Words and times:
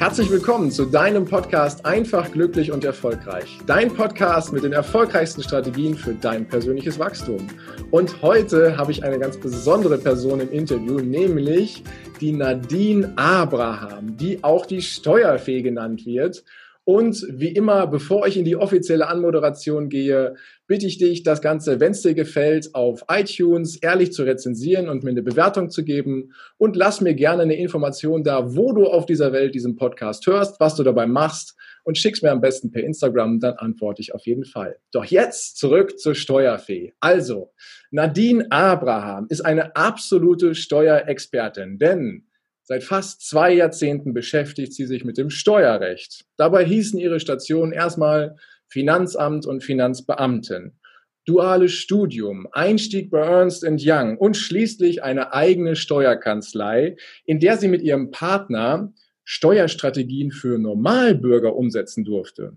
Herzlich 0.00 0.30
willkommen 0.30 0.70
zu 0.70 0.86
deinem 0.86 1.26
Podcast 1.26 1.84
Einfach, 1.84 2.32
glücklich 2.32 2.72
und 2.72 2.84
erfolgreich. 2.84 3.58
Dein 3.66 3.92
Podcast 3.92 4.50
mit 4.50 4.64
den 4.64 4.72
erfolgreichsten 4.72 5.42
Strategien 5.42 5.94
für 5.94 6.14
dein 6.14 6.48
persönliches 6.48 6.98
Wachstum. 6.98 7.46
Und 7.90 8.22
heute 8.22 8.78
habe 8.78 8.92
ich 8.92 9.04
eine 9.04 9.18
ganz 9.18 9.36
besondere 9.38 9.98
Person 9.98 10.40
im 10.40 10.50
Interview, 10.52 11.00
nämlich 11.00 11.84
die 12.18 12.32
Nadine 12.32 13.12
Abraham, 13.16 14.16
die 14.16 14.42
auch 14.42 14.64
die 14.64 14.80
Steuerfee 14.80 15.60
genannt 15.60 16.06
wird. 16.06 16.44
Und 16.92 17.24
wie 17.30 17.52
immer, 17.52 17.86
bevor 17.86 18.26
ich 18.26 18.36
in 18.36 18.44
die 18.44 18.56
offizielle 18.56 19.06
Anmoderation 19.06 19.88
gehe, 19.88 20.34
bitte 20.66 20.88
ich 20.88 20.98
dich, 20.98 21.22
das 21.22 21.40
Ganze, 21.40 21.78
wenn 21.78 21.92
es 21.92 22.02
dir 22.02 22.14
gefällt, 22.14 22.74
auf 22.74 23.04
iTunes 23.08 23.76
ehrlich 23.76 24.10
zu 24.12 24.24
rezensieren 24.24 24.88
und 24.88 25.04
mir 25.04 25.10
eine 25.10 25.22
Bewertung 25.22 25.70
zu 25.70 25.84
geben. 25.84 26.32
Und 26.58 26.74
lass 26.74 27.00
mir 27.00 27.14
gerne 27.14 27.42
eine 27.42 27.54
Information 27.54 28.24
da, 28.24 28.56
wo 28.56 28.72
du 28.72 28.86
auf 28.86 29.06
dieser 29.06 29.32
Welt 29.32 29.54
diesen 29.54 29.76
Podcast 29.76 30.26
hörst, 30.26 30.58
was 30.58 30.74
du 30.74 30.82
dabei 30.82 31.06
machst 31.06 31.54
und 31.84 31.96
schick's 31.96 32.22
mir 32.22 32.32
am 32.32 32.40
besten 32.40 32.72
per 32.72 32.82
Instagram, 32.82 33.38
dann 33.38 33.54
antworte 33.54 34.02
ich 34.02 34.12
auf 34.12 34.26
jeden 34.26 34.44
Fall. 34.44 34.76
Doch 34.90 35.04
jetzt 35.04 35.58
zurück 35.58 35.96
zur 35.96 36.16
Steuerfee. 36.16 36.94
Also, 36.98 37.52
Nadine 37.92 38.50
Abraham 38.50 39.26
ist 39.28 39.42
eine 39.42 39.76
absolute 39.76 40.56
Steuerexpertin, 40.56 41.78
denn 41.78 42.26
Seit 42.70 42.84
fast 42.84 43.28
zwei 43.28 43.52
Jahrzehnten 43.52 44.14
beschäftigt 44.14 44.74
sie 44.74 44.86
sich 44.86 45.04
mit 45.04 45.18
dem 45.18 45.28
Steuerrecht. 45.28 46.24
Dabei 46.36 46.64
hießen 46.64 47.00
ihre 47.00 47.18
Stationen 47.18 47.72
erstmal 47.72 48.36
Finanzamt 48.68 49.44
und 49.44 49.64
Finanzbeamten. 49.64 50.78
Duales 51.26 51.72
Studium, 51.72 52.46
Einstieg 52.52 53.10
bei 53.10 53.26
Ernst 53.26 53.66
Young 53.68 54.16
und 54.18 54.36
schließlich 54.36 55.02
eine 55.02 55.32
eigene 55.32 55.74
Steuerkanzlei, 55.74 56.94
in 57.24 57.40
der 57.40 57.56
sie 57.56 57.66
mit 57.66 57.82
ihrem 57.82 58.12
Partner 58.12 58.92
Steuerstrategien 59.24 60.30
für 60.30 60.56
Normalbürger 60.56 61.56
umsetzen 61.56 62.04
durfte. 62.04 62.56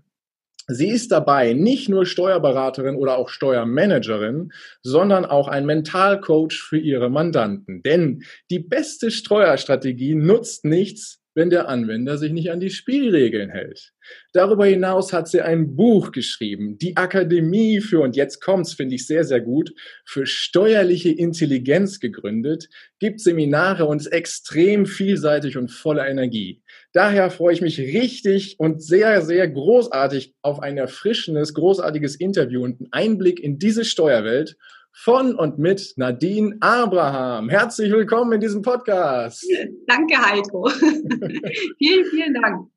Sie 0.66 0.88
ist 0.88 1.12
dabei 1.12 1.52
nicht 1.52 1.88
nur 1.88 2.06
Steuerberaterin 2.06 2.96
oder 2.96 3.18
auch 3.18 3.28
Steuermanagerin, 3.28 4.52
sondern 4.82 5.24
auch 5.26 5.48
ein 5.48 5.66
Mentalcoach 5.66 6.62
für 6.62 6.78
ihre 6.78 7.10
Mandanten. 7.10 7.82
Denn 7.82 8.22
die 8.50 8.60
beste 8.60 9.10
Steuerstrategie 9.10 10.14
nutzt 10.14 10.64
nichts, 10.64 11.20
wenn 11.34 11.50
der 11.50 11.68
Anwender 11.68 12.16
sich 12.16 12.32
nicht 12.32 12.50
an 12.50 12.60
die 12.60 12.70
Spielregeln 12.70 13.50
hält. 13.50 13.92
Darüber 14.32 14.66
hinaus 14.66 15.12
hat 15.12 15.28
sie 15.28 15.40
ein 15.40 15.74
Buch 15.76 16.12
geschrieben, 16.12 16.78
die 16.78 16.96
Akademie 16.96 17.80
für, 17.80 18.00
und 18.00 18.16
jetzt 18.16 18.40
kommt's, 18.40 18.72
finde 18.72 18.94
ich 18.94 19.06
sehr, 19.06 19.24
sehr 19.24 19.40
gut, 19.40 19.74
für 20.04 20.26
steuerliche 20.26 21.10
Intelligenz 21.10 22.00
gegründet, 22.00 22.68
gibt 23.00 23.20
Seminare 23.20 23.86
und 23.86 24.00
ist 24.00 24.12
extrem 24.12 24.86
vielseitig 24.86 25.56
und 25.56 25.70
voller 25.70 26.08
Energie. 26.08 26.62
Daher 26.94 27.28
freue 27.30 27.52
ich 27.52 27.60
mich 27.60 27.80
richtig 27.80 28.54
und 28.60 28.80
sehr, 28.80 29.20
sehr 29.22 29.48
großartig 29.48 30.32
auf 30.42 30.60
ein 30.60 30.78
erfrischendes, 30.78 31.52
großartiges 31.52 32.14
Interview 32.14 32.62
und 32.62 32.78
einen 32.78 32.92
Einblick 32.92 33.40
in 33.40 33.58
diese 33.58 33.84
Steuerwelt 33.84 34.56
von 34.92 35.34
und 35.34 35.58
mit 35.58 35.94
Nadine 35.96 36.56
Abraham. 36.60 37.48
Herzlich 37.48 37.90
willkommen 37.90 38.34
in 38.34 38.40
diesem 38.40 38.62
Podcast. 38.62 39.44
Danke, 39.88 40.14
Heiko. 40.16 40.68
vielen, 41.78 42.04
vielen 42.04 42.34
Dank. 42.34 42.68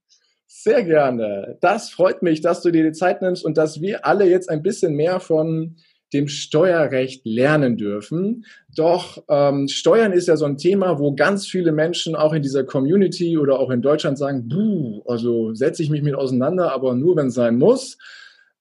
Sehr 0.47 0.83
gerne. 0.83 1.59
Das 1.61 1.91
freut 1.91 2.23
mich, 2.23 2.41
dass 2.41 2.63
du 2.63 2.71
dir 2.71 2.85
die 2.85 2.93
Zeit 2.93 3.21
nimmst 3.21 3.45
und 3.45 3.55
dass 3.55 3.81
wir 3.81 4.03
alle 4.07 4.27
jetzt 4.27 4.49
ein 4.49 4.63
bisschen 4.63 4.95
mehr 4.95 5.19
von 5.19 5.77
dem 6.13 6.27
Steuerrecht 6.27 7.25
lernen 7.25 7.77
dürfen. 7.77 8.45
Doch 8.75 9.23
ähm, 9.29 9.67
Steuern 9.67 10.13
ist 10.13 10.27
ja 10.27 10.37
so 10.37 10.45
ein 10.45 10.57
Thema, 10.57 10.99
wo 10.99 11.13
ganz 11.13 11.47
viele 11.47 11.71
Menschen 11.71 12.15
auch 12.15 12.33
in 12.33 12.41
dieser 12.41 12.63
Community 12.63 13.37
oder 13.37 13.59
auch 13.59 13.69
in 13.69 13.81
Deutschland 13.81 14.17
sagen, 14.17 14.47
buh, 14.47 15.03
also 15.05 15.53
setze 15.53 15.83
ich 15.83 15.89
mich 15.89 16.01
mit 16.01 16.15
auseinander, 16.15 16.71
aber 16.71 16.95
nur 16.95 17.15
wenn 17.17 17.27
es 17.27 17.33
sein 17.33 17.57
muss. 17.57 17.97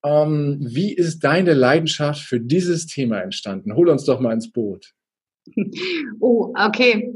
Ähm, 0.05 0.59
wie 0.61 0.93
ist 0.93 1.21
deine 1.21 1.55
Leidenschaft 1.55 2.23
für 2.23 2.41
dieses 2.41 2.87
Thema 2.87 3.21
entstanden? 3.21 3.75
Hol 3.75 3.89
uns 3.89 4.05
doch 4.05 4.21
mal 4.21 4.33
ins 4.33 4.53
Boot. 4.53 4.93
Oh, 6.21 6.53
okay. 6.59 7.15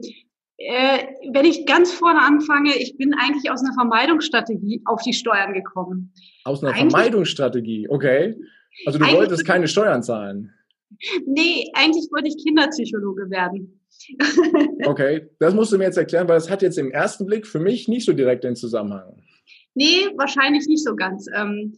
Äh, 0.57 1.07
wenn 1.33 1.47
ich 1.47 1.65
ganz 1.65 1.91
vorne 1.91 2.21
anfange, 2.21 2.77
ich 2.77 2.97
bin 2.99 3.15
eigentlich 3.15 3.51
aus 3.51 3.65
einer 3.65 3.73
Vermeidungsstrategie 3.73 4.83
auf 4.85 5.01
die 5.03 5.15
Steuern 5.15 5.55
gekommen. 5.55 6.13
Aus 6.45 6.63
einer 6.63 6.75
eigentlich, 6.75 6.93
Vermeidungsstrategie, 6.93 7.89
okay. 7.89 8.37
Also 8.87 8.99
du 8.99 9.07
wolltest 9.07 9.47
keine 9.47 9.69
Steuern 9.69 10.03
zahlen. 10.03 10.53
Nee, 11.27 11.71
eigentlich 11.75 12.09
wollte 12.11 12.29
ich 12.29 12.45
Kinderpsychologe 12.45 13.31
werden. 13.31 13.81
okay, 14.87 15.29
das 15.39 15.55
musst 15.55 15.73
du 15.73 15.79
mir 15.79 15.85
jetzt 15.85 15.99
erklären, 15.99 16.29
weil 16.29 16.37
es 16.37 16.51
hat 16.51 16.63
jetzt 16.63 16.79
im 16.79 16.91
ersten 16.91 17.27
Blick 17.27 17.47
für 17.47 17.61
mich 17.61 17.89
nicht 17.89 18.05
so 18.05 18.13
direkt 18.13 18.45
den 18.45 18.57
Zusammenhang. 18.57 19.23
Nee, 19.75 20.09
wahrscheinlich 20.17 20.67
nicht 20.67 20.85
so 20.85 20.97
ganz. 20.97 21.27
Ähm, 21.35 21.77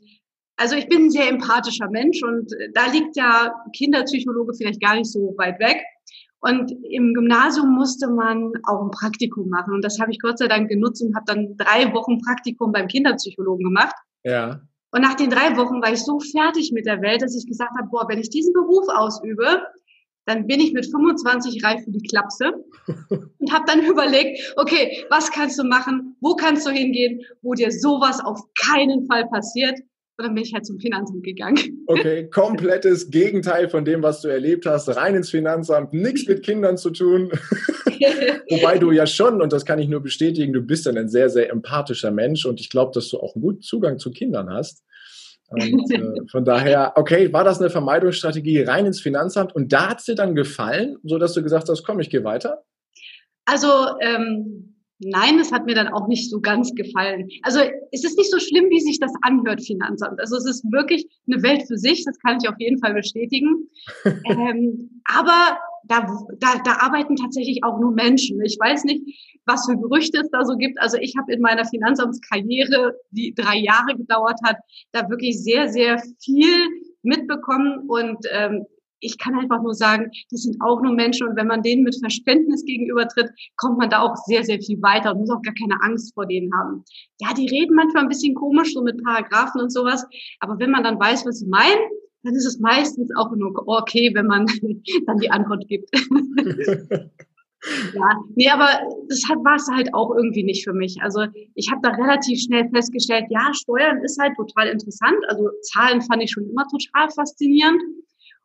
also 0.56 0.76
ich 0.76 0.88
bin 0.88 1.06
ein 1.06 1.10
sehr 1.10 1.28
empathischer 1.28 1.88
Mensch 1.90 2.22
und 2.22 2.52
äh, 2.52 2.68
da 2.72 2.86
liegt 2.90 3.16
ja 3.16 3.52
Kinderpsychologe 3.76 4.54
vielleicht 4.54 4.80
gar 4.80 4.96
nicht 4.96 5.10
so 5.10 5.34
weit 5.36 5.58
weg. 5.58 5.82
Und 6.40 6.72
im 6.90 7.14
Gymnasium 7.14 7.72
musste 7.72 8.08
man 8.08 8.52
auch 8.64 8.82
ein 8.82 8.90
Praktikum 8.90 9.48
machen. 9.48 9.74
Und 9.74 9.84
das 9.84 10.00
habe 10.00 10.10
ich 10.10 10.18
Gott 10.18 10.38
sei 10.38 10.48
Dank 10.48 10.68
genutzt 10.68 11.00
und 11.00 11.14
habe 11.14 11.24
dann 11.26 11.56
drei 11.56 11.92
Wochen 11.92 12.18
Praktikum 12.18 12.72
beim 12.72 12.88
Kinderpsychologen 12.88 13.64
gemacht. 13.64 13.94
Ja. 14.24 14.60
Und 14.92 15.00
nach 15.00 15.14
den 15.14 15.30
drei 15.30 15.56
Wochen 15.56 15.82
war 15.82 15.92
ich 15.92 16.04
so 16.04 16.20
fertig 16.20 16.70
mit 16.72 16.86
der 16.86 17.00
Welt, 17.00 17.22
dass 17.22 17.34
ich 17.34 17.46
gesagt 17.46 17.72
habe, 17.78 17.88
boah, 17.88 18.06
wenn 18.08 18.18
ich 18.18 18.28
diesen 18.28 18.52
Beruf 18.52 18.86
ausübe, 18.88 19.62
dann 20.26 20.46
bin 20.46 20.60
ich 20.60 20.72
mit 20.72 20.86
25 20.86 21.64
reif 21.64 21.82
für 21.84 21.90
die 21.90 22.06
Klapse. 22.06 22.52
Und 23.08 23.52
habe 23.52 23.64
dann 23.66 23.84
überlegt, 23.84 24.54
okay, 24.56 25.04
was 25.10 25.30
kannst 25.30 25.58
du 25.58 25.64
machen, 25.64 26.16
wo 26.20 26.36
kannst 26.36 26.66
du 26.66 26.70
hingehen, 26.70 27.22
wo 27.40 27.54
dir 27.54 27.72
sowas 27.72 28.20
auf 28.20 28.40
keinen 28.54 29.06
Fall 29.06 29.26
passiert. 29.28 29.80
Und 30.22 30.28
dann 30.28 30.34
bin 30.36 30.44
ich 30.44 30.54
halt 30.54 30.64
zum 30.64 30.78
Finanzamt 30.78 31.24
gegangen. 31.24 31.84
Okay, 31.88 32.28
komplettes 32.30 33.10
Gegenteil 33.10 33.68
von 33.68 33.84
dem, 33.84 34.04
was 34.04 34.20
du 34.20 34.28
erlebt 34.28 34.66
hast. 34.66 34.88
Rein 34.88 35.16
ins 35.16 35.30
Finanzamt, 35.30 35.92
nichts 35.92 36.28
mit 36.28 36.44
Kindern 36.44 36.76
zu 36.76 36.90
tun. 36.90 37.32
Wobei 38.48 38.78
du 38.78 38.92
ja 38.92 39.04
schon, 39.04 39.42
und 39.42 39.52
das 39.52 39.64
kann 39.64 39.80
ich 39.80 39.88
nur 39.88 39.98
bestätigen, 39.98 40.52
du 40.52 40.62
bist 40.62 40.86
dann 40.86 40.96
ein 40.96 41.08
sehr, 41.08 41.28
sehr 41.28 41.50
empathischer 41.50 42.12
Mensch 42.12 42.46
und 42.46 42.60
ich 42.60 42.70
glaube, 42.70 42.92
dass 42.94 43.08
du 43.08 43.18
auch 43.18 43.34
einen 43.34 43.42
guten 43.42 43.62
Zugang 43.62 43.98
zu 43.98 44.12
Kindern 44.12 44.48
hast. 44.48 44.84
Und 45.48 45.90
äh, 45.90 46.00
von 46.30 46.44
daher, 46.44 46.92
okay, 46.94 47.32
war 47.32 47.42
das 47.42 47.58
eine 47.58 47.70
Vermeidungsstrategie 47.70 48.62
rein 48.62 48.86
ins 48.86 49.00
Finanzamt 49.00 49.56
und 49.56 49.72
da 49.72 49.90
hat 49.90 49.98
es 49.98 50.04
dir 50.04 50.14
dann 50.14 50.36
gefallen, 50.36 50.98
sodass 51.02 51.32
du 51.32 51.42
gesagt 51.42 51.68
hast, 51.68 51.82
komm, 51.82 51.98
ich 51.98 52.10
gehe 52.10 52.22
weiter? 52.22 52.62
Also 53.44 53.66
ähm, 54.00 54.71
Nein, 55.04 55.38
es 55.38 55.52
hat 55.52 55.66
mir 55.66 55.74
dann 55.74 55.88
auch 55.88 56.08
nicht 56.08 56.30
so 56.30 56.40
ganz 56.40 56.74
gefallen. 56.74 57.28
Also 57.42 57.60
es 57.90 58.04
ist 58.04 58.16
nicht 58.16 58.30
so 58.30 58.38
schlimm, 58.38 58.66
wie 58.70 58.80
sich 58.80 58.98
das 59.00 59.12
anhört, 59.22 59.62
Finanzamt. 59.64 60.20
Also 60.20 60.36
es 60.36 60.46
ist 60.46 60.64
wirklich 60.70 61.06
eine 61.26 61.42
Welt 61.42 61.64
für 61.66 61.76
sich, 61.76 62.04
das 62.04 62.18
kann 62.20 62.38
ich 62.40 62.48
auf 62.48 62.54
jeden 62.58 62.78
Fall 62.78 62.94
bestätigen. 62.94 63.68
ähm, 64.04 65.02
aber 65.04 65.58
da, 65.84 66.06
da, 66.38 66.58
da 66.64 66.76
arbeiten 66.78 67.16
tatsächlich 67.16 67.64
auch 67.64 67.80
nur 67.80 67.92
Menschen. 67.92 68.40
Ich 68.42 68.56
weiß 68.58 68.84
nicht, 68.84 69.02
was 69.46 69.66
für 69.66 69.76
Gerüchte 69.76 70.20
es 70.20 70.30
da 70.30 70.44
so 70.44 70.56
gibt. 70.56 70.80
Also 70.80 70.96
ich 70.98 71.14
habe 71.18 71.32
in 71.32 71.40
meiner 71.40 71.64
Finanzamtskarriere, 71.64 72.94
die 73.10 73.34
drei 73.34 73.58
Jahre 73.58 73.96
gedauert 73.96 74.38
hat, 74.44 74.56
da 74.92 75.08
wirklich 75.10 75.42
sehr, 75.42 75.68
sehr 75.68 76.00
viel 76.22 76.68
mitbekommen 77.02 77.88
und 77.88 78.18
ähm, 78.30 78.64
ich 79.02 79.18
kann 79.18 79.34
einfach 79.34 79.62
nur 79.62 79.74
sagen, 79.74 80.10
das 80.30 80.42
sind 80.42 80.56
auch 80.60 80.80
nur 80.80 80.94
Menschen 80.94 81.28
und 81.28 81.36
wenn 81.36 81.48
man 81.48 81.62
denen 81.62 81.82
mit 81.82 81.98
Verständnis 81.98 82.64
gegenübertritt, 82.64 83.30
kommt 83.56 83.78
man 83.78 83.90
da 83.90 84.00
auch 84.00 84.16
sehr, 84.26 84.44
sehr 84.44 84.60
viel 84.60 84.80
weiter 84.80 85.12
und 85.12 85.18
muss 85.18 85.30
auch 85.30 85.42
gar 85.42 85.54
keine 85.54 85.76
Angst 85.82 86.14
vor 86.14 86.26
denen 86.26 86.50
haben. 86.54 86.84
Ja, 87.20 87.34
die 87.34 87.48
reden 87.48 87.74
manchmal 87.74 88.04
ein 88.04 88.08
bisschen 88.08 88.34
komisch, 88.34 88.72
so 88.72 88.82
mit 88.82 89.02
Paragraphen 89.04 89.60
und 89.60 89.70
sowas, 89.70 90.06
aber 90.40 90.58
wenn 90.58 90.70
man 90.70 90.84
dann 90.84 90.98
weiß, 90.98 91.26
was 91.26 91.40
sie 91.40 91.46
meinen, 91.46 91.80
dann 92.22 92.34
ist 92.34 92.46
es 92.46 92.60
meistens 92.60 93.10
auch 93.16 93.34
nur 93.34 93.52
okay, 93.66 94.10
wenn 94.14 94.26
man 94.26 94.46
dann 95.06 95.18
die 95.18 95.30
Antwort 95.30 95.66
gibt. 95.68 95.90
Ja, 97.94 98.24
nee, 98.34 98.48
aber 98.48 98.66
das 99.08 99.22
war 99.22 99.54
es 99.54 99.68
halt 99.72 99.94
auch 99.94 100.16
irgendwie 100.16 100.42
nicht 100.42 100.64
für 100.64 100.72
mich. 100.72 100.96
Also 101.00 101.26
ich 101.54 101.70
habe 101.70 101.80
da 101.80 101.90
relativ 101.90 102.40
schnell 102.40 102.68
festgestellt, 102.70 103.26
ja, 103.30 103.52
Steuern 103.54 104.02
ist 104.02 104.20
halt 104.20 104.34
total 104.36 104.66
interessant. 104.66 105.18
Also 105.28 105.48
Zahlen 105.62 106.02
fand 106.02 106.24
ich 106.24 106.32
schon 106.32 106.50
immer 106.50 106.66
total 106.66 107.08
faszinierend. 107.10 107.80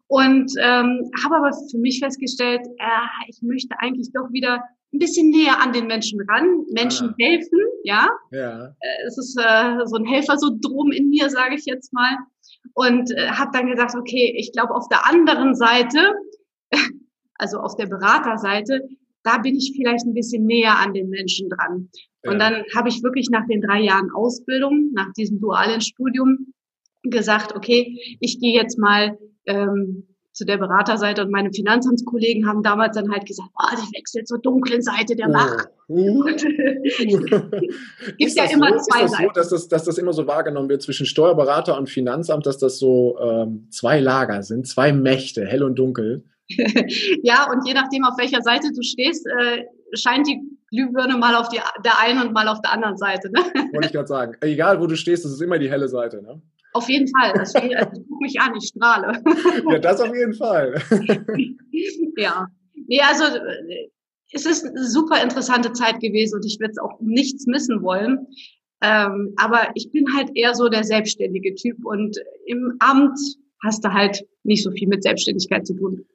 Und 0.08 0.52
ähm, 0.62 1.12
habe 1.24 1.36
aber 1.36 1.52
für 1.70 1.78
mich 1.78 2.00
festgestellt, 2.00 2.62
äh, 2.78 3.30
ich 3.30 3.42
möchte 3.42 3.76
eigentlich 3.80 4.12
doch 4.14 4.32
wieder 4.32 4.64
ein 4.94 5.00
bisschen 5.00 5.30
näher 5.30 5.62
an 5.62 5.74
den 5.74 5.88
Menschen 5.88 6.22
ran, 6.30 6.66
Menschen 6.72 7.10
ah. 7.10 7.16
helfen, 7.20 7.60
ja. 7.84 8.10
ja. 8.32 8.68
Äh, 8.68 9.06
es 9.06 9.18
ist 9.18 9.38
äh, 9.38 9.86
so 9.86 9.98
ein 9.98 10.06
Helfersyndrom 10.06 10.92
in 10.92 11.10
mir, 11.10 11.30
sage 11.30 11.56
ich 11.56 11.66
jetzt 11.66 11.92
mal. 11.94 12.18
Und 12.74 13.12
äh, 13.12 13.30
habe 13.30 13.52
dann 13.54 13.68
gesagt, 13.68 13.96
okay, 13.96 14.34
ich 14.38 14.52
glaube 14.54 14.74
auf 14.74 14.88
der 14.88 15.08
anderen 15.08 15.56
Seite, 15.56 16.14
also 17.36 17.58
auf 17.60 17.76
der 17.76 17.88
Beraterseite, 17.88 18.88
da 19.24 19.40
bin 19.40 19.56
ich 19.56 19.74
vielleicht 19.76 20.06
ein 20.06 20.14
bisschen 20.14 20.46
näher 20.46 20.78
an 20.80 20.94
den 20.94 21.10
Menschen 21.10 21.50
dran. 21.50 21.90
Ja. 22.24 22.32
Und 22.32 22.40
dann 22.40 22.64
habe 22.76 22.88
ich 22.88 23.04
wirklich 23.04 23.28
nach 23.30 23.46
den 23.48 23.62
drei 23.62 23.82
Jahren 23.82 24.10
Ausbildung, 24.12 24.92
nach 24.94 25.12
diesem 25.14 25.42
dualen 25.42 25.82
Studium 25.82 26.54
gesagt, 27.10 27.56
okay, 27.56 28.18
ich 28.20 28.40
gehe 28.40 28.54
jetzt 28.54 28.78
mal 28.78 29.18
ähm, 29.46 30.08
zu 30.38 30.46
der 30.46 30.58
Beraterseite 30.58 31.24
und 31.24 31.32
meine 31.32 31.52
Finanzamtskollegen 31.52 32.48
haben 32.48 32.62
damals 32.62 32.96
dann 32.96 33.12
halt 33.12 33.26
gesagt, 33.26 33.50
oh, 33.60 33.74
ich 33.74 33.98
wechsle 33.98 34.24
zur 34.24 34.40
dunklen 34.40 34.84
Seite 34.84 35.16
der. 35.16 35.30
Macht. 35.30 35.70
Uh. 35.90 36.24
Gibt 38.18 38.36
ja 38.36 38.44
immer 38.52 38.78
so, 38.78 38.86
zwei 38.86 39.04
ist 39.06 39.12
das 39.12 39.12
Seiten. 39.12 39.24
So, 39.24 39.30
dass, 39.34 39.50
das, 39.50 39.68
dass 39.68 39.84
das 39.86 39.98
immer 39.98 40.14
so 40.14 40.28
wahrgenommen 40.28 40.70
wird 40.70 40.84
zwischen 40.84 41.08
Steuerberater 41.08 41.76
und 41.78 41.90
Finanzamt, 41.90 42.46
dass 42.46 42.60
das 42.60 42.78
so 42.78 43.18
ähm, 43.20 43.68
zwei 43.72 44.00
Lager 44.00 44.44
sind, 44.44 44.68
zwei 44.68 44.94
Mächte, 44.94 45.46
hell 45.46 45.64
und 45.64 45.80
dunkel. 45.80 46.24
ja, 47.24 47.52
und 47.52 47.68
je 47.68 47.74
nachdem, 47.74 48.04
auf 48.04 48.18
welcher 48.20 48.42
Seite 48.42 48.72
du 48.74 48.84
stehst, 48.84 49.26
äh, 49.26 49.66
scheint 49.94 50.28
die 50.28 50.40
Glühbirne 50.70 51.18
mal 51.18 51.36
auf 51.36 51.50
die, 51.50 51.60
der 51.84 52.00
einen 52.00 52.22
und 52.22 52.34
mal 52.34 52.48
auf 52.48 52.62
der 52.62 52.74
anderen 52.74 52.98
Seite. 52.98 53.32
Ne? 53.32 53.40
Wollte 53.74 53.88
ich 53.88 53.94
gerade 53.94 54.08
sagen. 54.08 54.34
Egal, 54.42 54.80
wo 54.80 54.88
du 54.88 54.96
stehst, 54.96 55.26
das 55.26 55.32
ist 55.32 55.42
immer 55.42 55.58
die 55.58 55.70
helle 55.70 55.88
Seite. 55.88 56.22
Ne? 56.22 56.42
Auf 56.78 56.90
jeden 56.90 57.08
Fall. 57.08 57.44
Steht, 57.44 57.76
also, 57.76 58.04
guck 58.08 58.22
mich 58.22 58.40
an, 58.40 58.54
ich 58.56 58.68
strahle. 58.68 59.20
ja, 59.72 59.80
das 59.80 60.00
auf 60.00 60.16
jeden 60.16 60.34
Fall. 60.34 60.76
ja. 62.18 62.48
Nee, 62.88 63.02
also 63.02 63.24
es 64.32 64.46
ist 64.46 64.64
eine 64.64 64.84
super 64.84 65.24
interessante 65.24 65.74
Zeit 65.74 66.00
gewesen 66.00 66.36
und 66.36 66.46
ich 66.46 66.60
werde 66.60 66.74
es 66.74 66.78
auch 66.78 67.00
nichts 67.02 67.48
missen 67.48 67.82
wollen. 67.82 68.28
Ähm, 68.84 69.34
aber 69.38 69.72
ich 69.74 69.92
bin 69.92 70.06
halt 70.16 70.30
eher 70.36 70.54
so 70.54 70.70
der 70.70 70.84
selbstständige 70.84 71.56
Typ 71.56 71.84
und 71.84 72.16
im 72.46 72.76
Amt 72.78 73.18
hast 73.64 73.84
du 73.84 73.92
halt 73.92 74.24
nicht 74.44 74.64
so 74.64 74.70
viel 74.70 74.88
mit 74.88 75.02
Selbstständigkeit 75.02 75.66
zu 75.66 75.76
tun. 75.76 76.06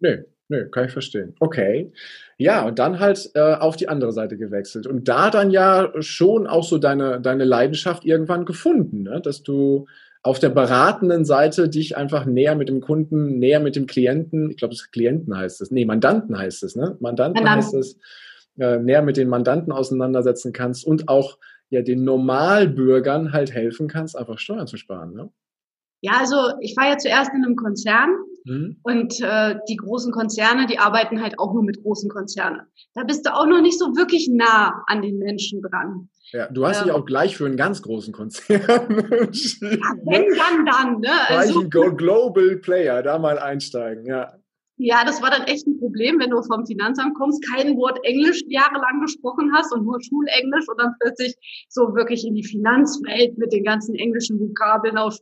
Nee, 0.00 0.24
nee, 0.48 0.64
kann 0.72 0.86
ich 0.86 0.92
verstehen. 0.92 1.36
Okay. 1.38 1.92
Ja, 2.36 2.66
und 2.66 2.80
dann 2.80 2.98
halt 2.98 3.30
äh, 3.34 3.54
auf 3.54 3.76
die 3.76 3.88
andere 3.88 4.10
Seite 4.10 4.36
gewechselt. 4.36 4.88
Und 4.88 5.06
da 5.06 5.30
dann 5.30 5.52
ja 5.52 5.92
schon 6.00 6.48
auch 6.48 6.64
so 6.64 6.78
deine, 6.78 7.20
deine 7.20 7.44
Leidenschaft 7.44 8.04
irgendwann 8.04 8.44
gefunden, 8.44 9.04
ne? 9.04 9.20
dass 9.20 9.44
du 9.44 9.86
auf 10.22 10.38
der 10.38 10.50
beratenden 10.50 11.24
Seite 11.24 11.68
dich 11.68 11.96
einfach 11.96 12.24
näher 12.24 12.54
mit 12.54 12.68
dem 12.68 12.80
Kunden, 12.80 13.38
näher 13.38 13.60
mit 13.60 13.76
dem 13.76 13.86
Klienten, 13.86 14.50
ich 14.50 14.56
glaube, 14.56 14.74
Klienten 14.92 15.36
heißt 15.36 15.60
es, 15.60 15.70
nee, 15.70 15.84
Mandanten 15.84 16.36
heißt 16.36 16.62
es, 16.62 16.76
ne? 16.76 16.96
Mandanten 17.00 17.42
Mandanten. 17.42 17.64
heißt 17.64 17.74
es, 17.74 17.98
äh, 18.58 18.78
näher 18.78 19.02
mit 19.02 19.16
den 19.16 19.28
Mandanten 19.28 19.72
auseinandersetzen 19.72 20.52
kannst 20.52 20.84
und 20.84 21.08
auch 21.08 21.38
ja 21.70 21.82
den 21.82 22.04
Normalbürgern 22.04 23.32
halt 23.32 23.52
helfen 23.52 23.88
kannst, 23.88 24.16
einfach 24.16 24.38
Steuern 24.38 24.66
zu 24.66 24.76
sparen, 24.76 25.14
ne? 25.14 25.30
Ja, 26.00 26.12
also 26.20 26.36
ich 26.60 26.76
war 26.76 26.88
ja 26.88 26.96
zuerst 26.96 27.32
in 27.34 27.44
einem 27.44 27.56
Konzern 27.56 28.10
mhm. 28.48 28.76
und 28.82 29.20
äh, 29.20 29.56
die 29.68 29.76
großen 29.76 30.12
Konzerne, 30.12 30.66
die 30.66 30.78
arbeiten 30.78 31.22
halt 31.22 31.38
auch 31.38 31.52
nur 31.52 31.62
mit 31.62 31.82
großen 31.82 32.10
Konzernen. 32.10 32.62
Da 32.94 33.04
bist 33.04 33.26
du 33.26 33.34
auch 33.34 33.46
noch 33.46 33.60
nicht 33.60 33.78
so 33.78 33.96
wirklich 33.96 34.28
nah 34.32 34.82
an 34.86 35.02
den 35.02 35.18
Menschen 35.18 35.62
dran. 35.62 36.08
Ja, 36.32 36.48
du 36.50 36.66
hast 36.66 36.78
ähm, 36.78 36.84
dich 36.84 36.92
auch 36.92 37.06
gleich 37.06 37.36
für 37.36 37.46
einen 37.46 37.56
ganz 37.56 37.82
großen 37.82 38.12
Konzern 38.12 38.90
entschieden. 39.10 39.80
Ja, 39.80 39.94
wenn 40.04 40.26
dann, 40.36 40.66
dann. 40.66 41.00
Ne? 41.00 41.08
Also, 41.28 41.68
gleich 41.68 41.90
ein 41.90 41.96
Global 41.96 42.56
Player, 42.56 43.02
da 43.02 43.18
mal 43.18 43.38
einsteigen, 43.38 44.06
ja. 44.06 44.32
Ja, 44.80 45.04
das 45.04 45.20
war 45.20 45.30
dann 45.30 45.42
echt 45.42 45.66
ein 45.66 45.76
Problem, 45.80 46.20
wenn 46.20 46.30
du 46.30 46.40
vom 46.40 46.64
Finanzamt 46.64 47.16
kommst, 47.16 47.44
kein 47.50 47.76
Wort 47.76 47.98
Englisch 48.04 48.44
jahrelang 48.46 49.00
gesprochen 49.00 49.50
hast 49.52 49.74
und 49.74 49.84
nur 49.84 50.00
Schulenglisch 50.00 50.68
und 50.68 50.80
dann 50.80 50.94
plötzlich 51.00 51.34
so 51.68 51.96
wirklich 51.96 52.24
in 52.24 52.34
die 52.34 52.44
Finanzwelt 52.44 53.36
mit 53.38 53.52
den 53.52 53.64
ganzen 53.64 53.96
englischen 53.96 54.38
Vokabeln 54.38 54.96
auf 54.96 55.18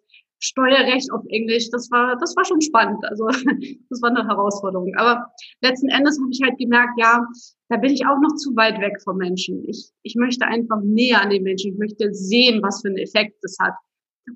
Steuerrecht 0.47 1.13
auf 1.13 1.23
Englisch, 1.29 1.71
das 1.71 1.91
war, 1.91 2.17
das 2.19 2.37
war 2.37 2.45
schon 2.45 2.61
spannend. 2.61 3.05
Also 3.05 3.27
das 3.91 4.03
war 4.03 4.11
eine 4.11 4.27
Herausforderung. 4.27 4.95
Aber 4.97 5.27
letzten 5.61 5.89
Endes 5.89 6.19
habe 6.21 6.31
ich 6.31 6.41
halt 6.43 6.59
gemerkt, 6.59 6.93
ja, 6.99 7.21
da 7.69 7.77
bin 7.77 7.93
ich 7.93 8.07
auch 8.07 8.21
noch 8.21 8.37
zu 8.37 8.55
weit 8.55 8.81
weg 8.81 9.01
vom 9.03 9.17
Menschen. 9.17 9.65
Ich, 9.69 9.91
ich 10.03 10.15
möchte 10.15 10.47
einfach 10.47 10.81
näher 10.83 11.21
an 11.21 11.31
den 11.31 11.43
Menschen. 11.43 11.73
Ich 11.73 11.79
möchte 11.79 12.15
sehen, 12.15 12.63
was 12.63 12.81
für 12.81 12.89
einen 12.89 12.99
Effekt 12.99 13.37
das 13.43 13.57
hat. 13.61 13.75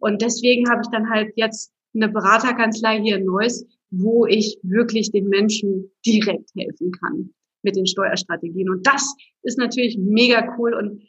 Und 0.00 0.22
deswegen 0.22 0.68
habe 0.70 0.82
ich 0.82 0.90
dann 0.90 1.08
halt 1.10 1.32
jetzt 1.36 1.72
eine 1.94 2.08
Beraterkanzlei 2.08 3.00
hier 3.00 3.16
in 3.16 3.24
Neuss, 3.24 3.64
wo 3.90 4.26
ich 4.26 4.58
wirklich 4.62 5.10
den 5.10 5.28
Menschen 5.28 5.90
direkt 6.06 6.50
helfen 6.56 6.92
kann 6.92 7.30
mit 7.62 7.76
den 7.76 7.86
Steuerstrategien. 7.86 8.70
Und 8.70 8.86
das 8.86 9.14
ist 9.42 9.58
natürlich 9.58 9.98
mega 9.98 10.56
cool. 10.58 10.74
Und 10.74 11.02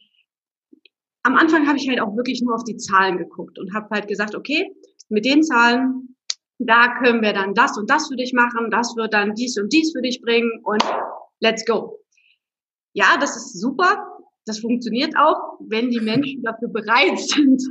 am 1.24 1.36
Anfang 1.36 1.68
habe 1.68 1.78
ich 1.78 1.88
halt 1.88 2.02
auch 2.02 2.16
wirklich 2.16 2.42
nur 2.42 2.56
auf 2.56 2.64
die 2.64 2.78
Zahlen 2.78 3.18
geguckt 3.18 3.60
und 3.60 3.74
habe 3.74 3.88
halt 3.92 4.08
gesagt, 4.08 4.36
okay, 4.36 4.72
mit 5.12 5.26
den 5.26 5.44
Zahlen, 5.44 6.16
da 6.60 6.96
können 7.00 7.22
wir 7.22 7.34
dann 7.34 7.54
das 7.54 7.78
und 7.78 7.90
das 7.90 8.08
für 8.08 8.16
dich 8.16 8.34
machen, 8.34 8.70
das 8.72 8.96
wird 8.96 9.14
dann 9.14 9.34
dies 9.34 9.58
und 9.58 9.72
dies 9.74 9.92
für 9.92 10.02
dich 10.02 10.22
bringen 10.22 10.52
und 10.64 10.84
let's 11.40 11.66
go. 11.66 12.00
Ja, 12.94 13.18
das 13.20 13.36
ist 13.36 13.60
super. 13.60 14.08
Das 14.46 14.60
funktioniert 14.60 15.16
auch, 15.18 15.60
wenn 15.68 15.92
die 15.92 16.00
Menschen 16.00 16.42
dafür 16.42 16.70
bereit 16.70 17.20
sind. 17.20 17.62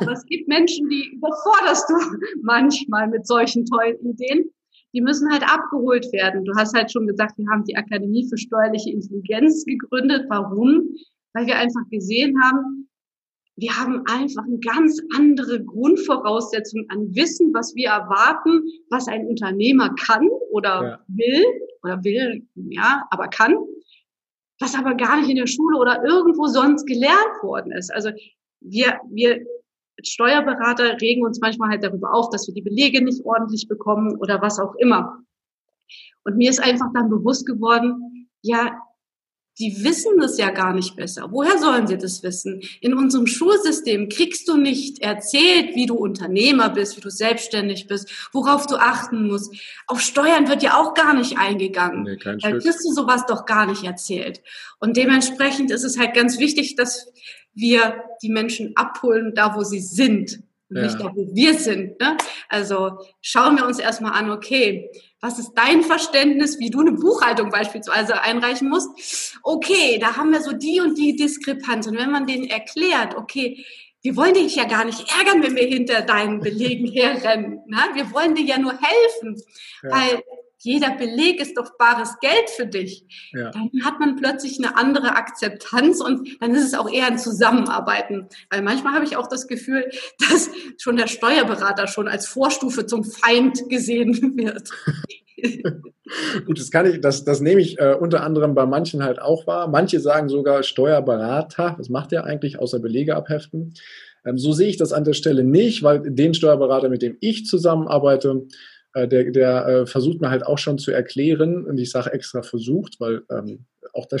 Aber 0.00 0.12
es 0.12 0.24
gibt 0.26 0.48
Menschen, 0.48 0.88
die 0.88 1.12
überforderst 1.14 1.88
du 1.88 1.94
manchmal 2.42 3.08
mit 3.08 3.26
solchen 3.26 3.64
tollen 3.64 3.96
Ideen. 4.00 4.50
Die 4.92 5.00
müssen 5.00 5.30
halt 5.30 5.42
abgeholt 5.42 6.06
werden. 6.12 6.44
Du 6.44 6.52
hast 6.56 6.74
halt 6.74 6.90
schon 6.90 7.06
gesagt, 7.06 7.38
wir 7.38 7.46
haben 7.50 7.64
die 7.64 7.76
Akademie 7.76 8.28
für 8.28 8.38
steuerliche 8.38 8.90
Intelligenz 8.90 9.64
gegründet. 9.64 10.26
Warum? 10.28 10.88
Weil 11.32 11.46
wir 11.46 11.58
einfach 11.58 11.88
gesehen 11.90 12.34
haben, 12.42 12.88
wir 13.56 13.76
haben 13.76 14.02
einfach 14.06 14.44
eine 14.44 14.58
ganz 14.58 15.00
andere 15.16 15.64
Grundvoraussetzung 15.64 16.84
an 16.88 17.14
Wissen, 17.14 17.54
was 17.54 17.74
wir 17.74 17.88
erwarten, 17.88 18.62
was 18.90 19.08
ein 19.08 19.26
Unternehmer 19.26 19.94
kann 19.94 20.28
oder 20.50 20.82
ja. 20.82 20.98
will 21.08 21.44
oder 21.82 22.04
will, 22.04 22.46
ja, 22.54 23.06
aber 23.10 23.28
kann, 23.28 23.56
was 24.60 24.74
aber 24.74 24.94
gar 24.94 25.18
nicht 25.18 25.30
in 25.30 25.36
der 25.36 25.46
Schule 25.46 25.78
oder 25.78 26.04
irgendwo 26.04 26.46
sonst 26.46 26.86
gelernt 26.86 27.42
worden 27.42 27.72
ist. 27.72 27.92
Also 27.92 28.10
wir, 28.60 29.00
wir 29.10 29.46
Steuerberater 30.02 31.00
regen 31.00 31.24
uns 31.24 31.40
manchmal 31.40 31.70
halt 31.70 31.82
darüber 31.82 32.12
auf, 32.12 32.28
dass 32.30 32.46
wir 32.46 32.54
die 32.54 32.62
Belege 32.62 33.02
nicht 33.02 33.24
ordentlich 33.24 33.66
bekommen 33.68 34.16
oder 34.18 34.42
was 34.42 34.58
auch 34.58 34.74
immer. 34.76 35.18
Und 36.24 36.36
mir 36.36 36.50
ist 36.50 36.62
einfach 36.62 36.88
dann 36.92 37.08
bewusst 37.08 37.46
geworden, 37.46 38.28
ja, 38.42 38.78
die 39.58 39.82
wissen 39.84 40.18
das 40.18 40.36
ja 40.36 40.50
gar 40.50 40.74
nicht 40.74 40.96
besser. 40.96 41.28
Woher 41.30 41.58
sollen 41.58 41.86
sie 41.86 41.96
das 41.96 42.22
wissen? 42.22 42.60
In 42.80 42.94
unserem 42.94 43.26
Schulsystem 43.26 44.08
kriegst 44.08 44.48
du 44.48 44.56
nicht 44.56 45.00
erzählt, 45.00 45.74
wie 45.74 45.86
du 45.86 45.94
Unternehmer 45.94 46.68
bist, 46.68 46.96
wie 46.96 47.00
du 47.00 47.10
selbstständig 47.10 47.86
bist, 47.86 48.10
worauf 48.32 48.66
du 48.66 48.76
achten 48.76 49.26
musst. 49.26 49.54
Auf 49.86 50.00
Steuern 50.00 50.48
wird 50.48 50.62
ja 50.62 50.78
auch 50.78 50.94
gar 50.94 51.14
nicht 51.14 51.38
eingegangen. 51.38 52.02
Nee, 52.02 52.16
kein 52.16 52.38
da 52.38 52.50
kriegst 52.50 52.84
du 52.84 52.92
sowas 52.92 53.24
doch 53.26 53.46
gar 53.46 53.66
nicht 53.66 53.84
erzählt. 53.84 54.42
Und 54.78 54.96
dementsprechend 54.96 55.70
ist 55.70 55.84
es 55.84 55.98
halt 55.98 56.14
ganz 56.14 56.38
wichtig, 56.38 56.76
dass 56.76 57.12
wir 57.54 58.04
die 58.22 58.28
Menschen 58.28 58.72
abholen, 58.76 59.32
da 59.34 59.56
wo 59.56 59.62
sie 59.62 59.80
sind. 59.80 60.40
Ja. 60.68 60.82
Nicht 60.82 61.00
da, 61.00 61.12
wo 61.14 61.28
wir 61.32 61.54
sind. 61.54 62.00
Ne? 62.00 62.16
Also 62.48 62.98
schauen 63.20 63.56
wir 63.56 63.66
uns 63.66 63.78
erstmal 63.78 64.12
an, 64.12 64.30
okay, 64.30 64.90
was 65.20 65.38
ist 65.38 65.52
dein 65.54 65.82
Verständnis, 65.82 66.58
wie 66.58 66.70
du 66.70 66.80
eine 66.80 66.92
Buchhaltung 66.92 67.50
beispielsweise 67.50 68.20
einreichen 68.20 68.68
musst? 68.68 69.38
Okay, 69.42 69.98
da 70.00 70.16
haben 70.16 70.32
wir 70.32 70.40
so 70.40 70.52
die 70.52 70.80
und 70.80 70.98
die 70.98 71.14
Diskrepanz. 71.14 71.86
Und 71.86 71.96
wenn 71.96 72.10
man 72.10 72.26
denen 72.26 72.44
erklärt, 72.44 73.16
okay, 73.16 73.64
wir 74.02 74.16
wollen 74.16 74.34
dich 74.34 74.56
ja 74.56 74.64
gar 74.64 74.84
nicht 74.84 75.04
ärgern, 75.18 75.42
wenn 75.42 75.56
wir 75.56 75.66
hinter 75.66 76.02
deinen 76.02 76.40
Belegen 76.40 76.86
herrennen. 76.92 77.60
Ne? 77.66 77.78
Wir 77.94 78.12
wollen 78.12 78.34
dir 78.34 78.44
ja 78.44 78.58
nur 78.58 78.72
helfen, 78.72 79.42
ja. 79.82 79.90
weil 79.90 80.22
jeder 80.66 80.96
Beleg 80.96 81.40
ist 81.40 81.56
doch 81.56 81.78
bares 81.78 82.18
Geld 82.20 82.50
für 82.56 82.66
dich. 82.66 83.04
Ja. 83.32 83.50
Dann 83.52 83.70
hat 83.84 84.00
man 84.00 84.16
plötzlich 84.16 84.58
eine 84.58 84.76
andere 84.76 85.14
Akzeptanz 85.14 86.00
und 86.00 86.28
dann 86.40 86.54
ist 86.54 86.64
es 86.64 86.74
auch 86.74 86.90
eher 86.90 87.06
ein 87.06 87.18
Zusammenarbeiten. 87.18 88.26
Weil 88.50 88.62
manchmal 88.62 88.94
habe 88.94 89.04
ich 89.04 89.16
auch 89.16 89.28
das 89.28 89.46
Gefühl, 89.46 89.88
dass 90.18 90.50
schon 90.76 90.96
der 90.96 91.06
Steuerberater 91.06 91.86
schon 91.86 92.08
als 92.08 92.26
Vorstufe 92.26 92.84
zum 92.86 93.04
Feind 93.04 93.68
gesehen 93.68 94.36
wird. 94.36 94.70
Gut, 96.46 96.58
das 96.58 96.70
kann 96.70 96.86
ich, 96.86 97.00
das, 97.00 97.24
das 97.24 97.40
nehme 97.40 97.60
ich 97.60 97.78
äh, 97.78 97.94
unter 97.98 98.22
anderem 98.22 98.54
bei 98.54 98.66
manchen 98.66 99.04
halt 99.04 99.20
auch 99.20 99.46
wahr. 99.46 99.68
Manche 99.68 100.00
sagen 100.00 100.28
sogar 100.28 100.62
Steuerberater. 100.62 101.76
Was 101.78 101.88
macht 101.90 102.10
der 102.10 102.24
eigentlich 102.24 102.58
außer 102.58 102.80
Belege 102.80 103.14
abheften? 103.14 103.74
Ähm, 104.24 104.38
so 104.38 104.52
sehe 104.52 104.68
ich 104.68 104.76
das 104.76 104.92
an 104.92 105.04
der 105.04 105.12
Stelle 105.12 105.44
nicht, 105.44 105.82
weil 105.82 106.00
den 106.00 106.34
Steuerberater, 106.34 106.88
mit 106.88 107.02
dem 107.02 107.16
ich 107.20 107.46
zusammenarbeite, 107.46 108.46
äh, 108.96 109.06
der, 109.06 109.30
der 109.30 109.66
äh, 109.66 109.86
versucht 109.86 110.22
mir 110.22 110.30
halt 110.30 110.46
auch 110.46 110.56
schon 110.56 110.78
zu 110.78 110.90
erklären, 110.90 111.66
und 111.66 111.78
ich 111.78 111.90
sage 111.90 112.12
extra 112.12 112.42
versucht, 112.42 112.98
weil 112.98 113.22
ähm, 113.30 113.66
auch, 113.92 114.06
da, 114.06 114.16